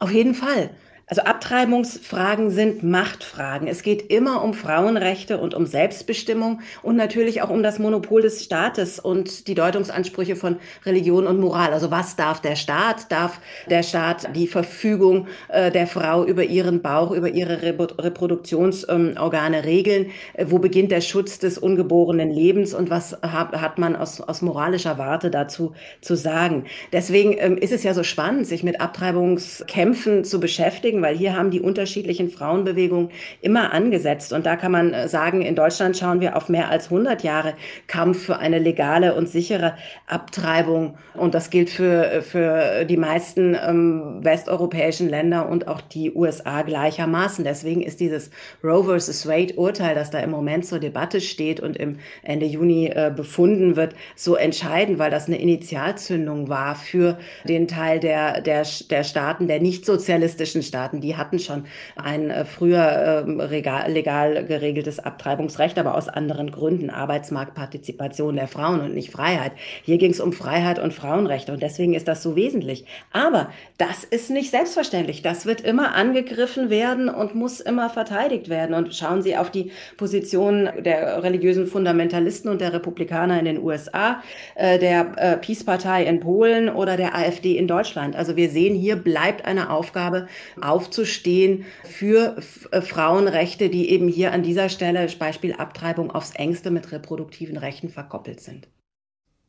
[0.00, 0.70] Auf jeden Fall.
[1.06, 3.66] Also Abtreibungsfragen sind Machtfragen.
[3.66, 8.44] Es geht immer um Frauenrechte und um Selbstbestimmung und natürlich auch um das Monopol des
[8.44, 11.72] Staates und die Deutungsansprüche von Religion und Moral.
[11.72, 13.10] Also was darf der Staat?
[13.10, 19.64] Darf der Staat die Verfügung äh, der Frau über ihren Bauch, über ihre Reproduktionsorgane ähm,
[19.64, 20.06] regeln?
[20.34, 24.40] Äh, wo beginnt der Schutz des ungeborenen Lebens und was hat, hat man aus, aus
[24.40, 26.66] moralischer Warte dazu zu sagen?
[26.92, 31.36] Deswegen ähm, ist es ja so spannend, sich mit Abtreibungskämpfen zu beschäftigen beschäftigen, weil hier
[31.36, 34.32] haben die unterschiedlichen Frauenbewegungen immer angesetzt.
[34.32, 37.54] Und da kann man äh, sagen, in Deutschland schauen wir auf mehr als 100 Jahre
[37.86, 39.74] Kampf für eine legale und sichere
[40.06, 40.96] Abtreibung.
[41.14, 47.44] Und das gilt für, für die meisten ähm, westeuropäischen Länder und auch die USA gleichermaßen.
[47.44, 48.30] Deswegen ist dieses
[48.62, 52.86] Roe versus Wade Urteil, das da im Moment zur Debatte steht und im Ende Juni
[52.86, 58.66] äh, befunden wird, so entscheidend, weil das eine Initialzündung war für den Teil der, der,
[58.90, 61.64] der Staaten, der nicht sozialistischen Staaten Staaten, die hatten schon
[61.94, 68.94] ein äh, früher legal, legal geregeltes Abtreibungsrecht, aber aus anderen Gründen, Arbeitsmarktpartizipation der Frauen und
[68.94, 69.52] nicht Freiheit.
[69.84, 72.84] Hier ging es um Freiheit und Frauenrechte und deswegen ist das so wesentlich.
[73.12, 75.22] Aber das ist nicht selbstverständlich.
[75.22, 78.74] Das wird immer angegriffen werden und muss immer verteidigt werden.
[78.74, 84.20] Und schauen Sie auf die Position der religiösen Fundamentalisten und der Republikaner in den USA,
[84.56, 88.16] äh, der äh, Peace-Partei in Polen oder der AfD in Deutschland.
[88.16, 90.26] Also wir sehen, hier bleibt eine Aufgabe,
[90.72, 92.36] aufzustehen für
[92.70, 97.90] äh, Frauenrechte, die eben hier an dieser Stelle, Beispiel Abtreibung, aufs engste mit reproduktiven Rechten
[97.90, 98.68] verkoppelt sind.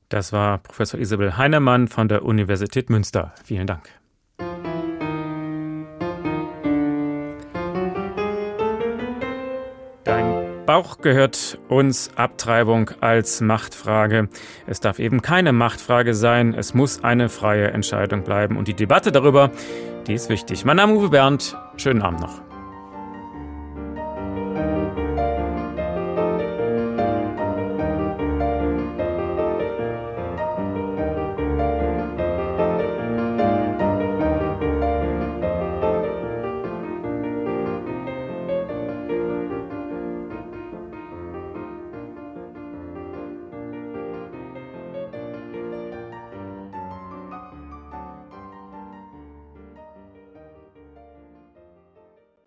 [0.09, 3.33] Das war Professor Isabel Heinemann von der Universität Münster.
[3.43, 3.89] Vielen Dank.
[10.73, 14.27] Bauch gehört uns Abtreibung als Machtfrage.
[14.65, 18.57] Es darf eben keine Machtfrage sein, es muss eine freie Entscheidung bleiben.
[18.57, 19.51] Und die Debatte darüber,
[20.07, 20.65] die ist wichtig.
[20.65, 21.55] Mein Name ist Uwe Bernd.
[21.77, 22.52] Schönen Abend noch.